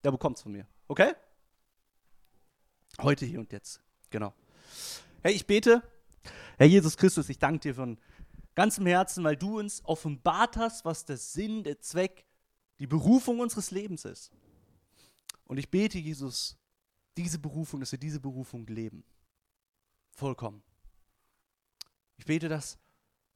der 0.05 0.13
bekommt 0.13 0.37
es 0.37 0.45
von 0.45 0.53
mir. 0.53 0.69
Okay? 0.87 1.13
Heute, 3.03 3.27
hier 3.27 3.41
und 3.41 3.51
jetzt. 3.51 3.81
Genau. 4.11 4.33
Hey, 5.21 5.35
ich 5.35 5.49
bete. 5.49 5.83
Herr 6.59 6.67
Jesus 6.67 6.97
Christus, 6.97 7.29
ich 7.29 7.41
danke 7.41 7.59
dir 7.59 7.75
von 7.75 7.99
ganzem 8.55 8.87
Herzen, 8.87 9.25
weil 9.25 9.37
du 9.37 9.59
uns 9.59 9.85
offenbart 9.85 10.57
hast, 10.57 10.85
was 10.85 11.05
der 11.05 11.17
Sinn, 11.17 11.65
der 11.65 11.81
Zweck, 11.81 12.25
die 12.79 12.87
Berufung 12.87 13.41
unseres 13.41 13.73
Lebens 13.73 14.05
ist. 14.05 14.31
Und 15.47 15.59
ich 15.59 15.71
bete, 15.71 15.99
Jesus, 15.99 16.57
diese 17.17 17.41
Berufung, 17.41 17.81
dass 17.81 17.91
wir 17.91 17.99
diese 17.99 18.21
Berufung 18.21 18.65
leben. 18.69 19.03
Vollkommen. 20.13 20.63
Ich 22.17 22.25
bete, 22.25 22.49
dass, 22.49 22.79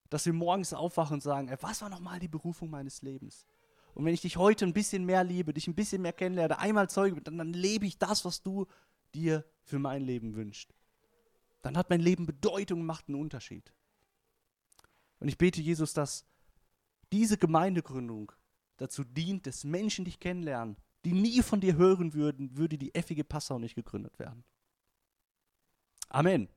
dass 0.09 0.25
wir 0.25 0.33
morgens 0.33 0.73
aufwachen 0.73 1.15
und 1.15 1.21
sagen, 1.21 1.49
ey, 1.49 1.57
was 1.63 1.83
war 1.83 1.89
nochmal 1.89 2.21
die 2.21 2.29
Berufung 2.29 2.71
meines 2.71 3.03
Lebens? 3.03 3.45
Und 3.95 4.05
wenn 4.05 4.15
ich 4.15 4.21
dich 4.21 4.37
heute 4.37 4.67
ein 4.67 4.73
bisschen 4.73 5.05
mehr 5.05 5.25
liebe, 5.25 5.53
dich 5.53 5.67
ein 5.67 5.75
bisschen 5.75 6.03
mehr 6.03 6.13
kennenlerne, 6.13 6.61
einmal 6.61 6.89
Zeuge 6.89 7.17
bin, 7.17 7.25
dann, 7.25 7.39
dann 7.39 7.53
lebe 7.53 7.87
ich 7.87 7.99
das, 7.99 8.25
was 8.25 8.41
du 8.41 8.69
dir 9.15 9.45
für 9.65 9.81
mein 9.81 10.03
Leben 10.03 10.37
wünschst. 10.37 10.73
Dann 11.63 11.77
hat 11.77 11.91
mein 11.91 12.01
Leben 12.01 12.27
Bedeutung 12.27 12.81
und 12.81 12.87
macht 12.87 13.09
einen 13.09 13.21
Unterschied. 13.21 13.73
Und 15.21 15.29
ich 15.29 15.39
bete, 15.39 15.61
Jesus, 15.61 15.95
dass 15.95 16.27
diese 17.13 17.39
Gemeindegründung 17.39 18.33
dazu 18.77 19.05
dient, 19.05 19.47
dass 19.47 19.65
Menschen 19.65 20.05
dich 20.05 20.19
kennenlernen, 20.19 20.77
die 21.05 21.13
nie 21.13 21.43
von 21.43 21.61
dir 21.61 21.77
hören 21.77 22.15
würden, 22.15 22.57
würde 22.57 22.79
die 22.79 22.95
effige 22.95 23.25
Passau 23.25 23.59
nicht 23.59 23.75
gegründet 23.75 24.19
werden. 24.19 24.45
Amen. 26.09 26.49